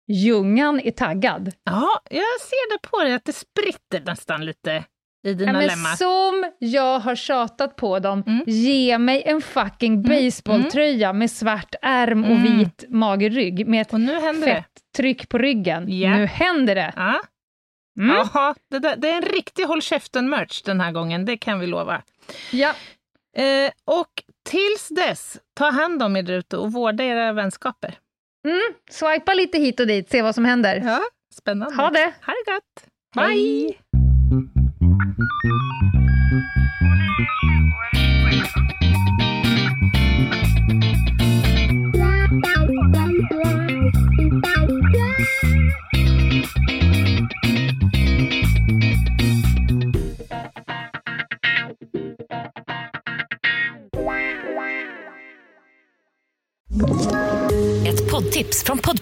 Ljungan 0.07 0.79
är 0.79 0.91
taggad. 0.91 1.51
Ja, 1.63 2.01
jag 2.09 2.41
ser 2.41 2.73
det 2.73 2.89
på 2.89 3.03
dig 3.03 3.13
att 3.13 3.25
det 3.25 3.33
spritter 3.33 4.01
nästan 4.05 4.45
lite 4.45 4.83
i 5.23 5.33
dina 5.33 5.51
Ja, 5.51 5.57
men 5.57 5.67
lemmar. 5.67 5.95
som 5.95 6.51
jag 6.59 6.99
har 6.99 7.15
tjatat 7.15 7.75
på 7.75 7.99
dem, 7.99 8.23
Mm. 8.27 8.43
ge 8.47 8.97
mig 8.97 9.23
en 9.25 9.41
fucking 9.41 10.01
baseballtröja 10.03 11.13
med 11.13 11.31
svart 11.31 11.75
ärm 11.81 12.23
och 12.23 12.31
Mm. 12.31 12.57
vit 12.57 12.85
magerrygg 12.89 13.67
med 13.67 13.81
ett 13.81 13.93
Och 13.93 14.01
nu 14.01 14.13
händer 14.19 14.47
det. 14.47 14.53
fett 14.55 14.71
tryck 14.97 15.29
på 15.29 15.37
ryggen. 15.37 15.85
Ja. 15.99 16.09
Nu 16.17 16.25
händer 16.25 16.75
det! 16.75 16.93
Ja. 16.95 17.19
Mm. 17.99 18.15
Jaha, 18.15 18.55
det, 18.71 18.79
där, 18.79 18.95
det 18.95 19.09
är 19.09 19.15
en 19.15 19.21
riktig 19.21 19.63
håll 19.63 19.81
käften-merch 19.81 20.61
den 20.65 20.81
här 20.81 20.91
gången, 20.91 21.25
det 21.25 21.37
kan 21.37 21.59
vi 21.59 21.67
lova. 21.67 22.01
Ja. 22.51 22.73
Eh, 23.37 23.71
och 23.85 24.23
tills 24.49 24.87
dess, 24.89 25.37
ta 25.55 25.69
hand 25.69 26.03
om 26.03 26.15
er 26.15 26.31
ute 26.31 26.57
och 26.57 26.73
vårda 26.73 27.03
era 27.03 27.33
vänskaper. 27.33 27.97
Mm. 28.47 28.59
Swipa 28.89 29.33
lite 29.33 29.57
hit 29.57 29.79
och 29.79 29.87
dit, 29.87 30.09
se 30.11 30.21
vad 30.21 30.35
som 30.35 30.45
händer. 30.45 30.81
Ja, 30.85 30.99
spännande. 31.33 31.75
Ha 31.75 31.89
det! 31.89 32.13
Ha 32.25 32.33
det 32.45 32.51
gott! 32.51 32.85
Bye. 33.15 33.23
Hej! 33.23 33.79
Ett 34.97 35.05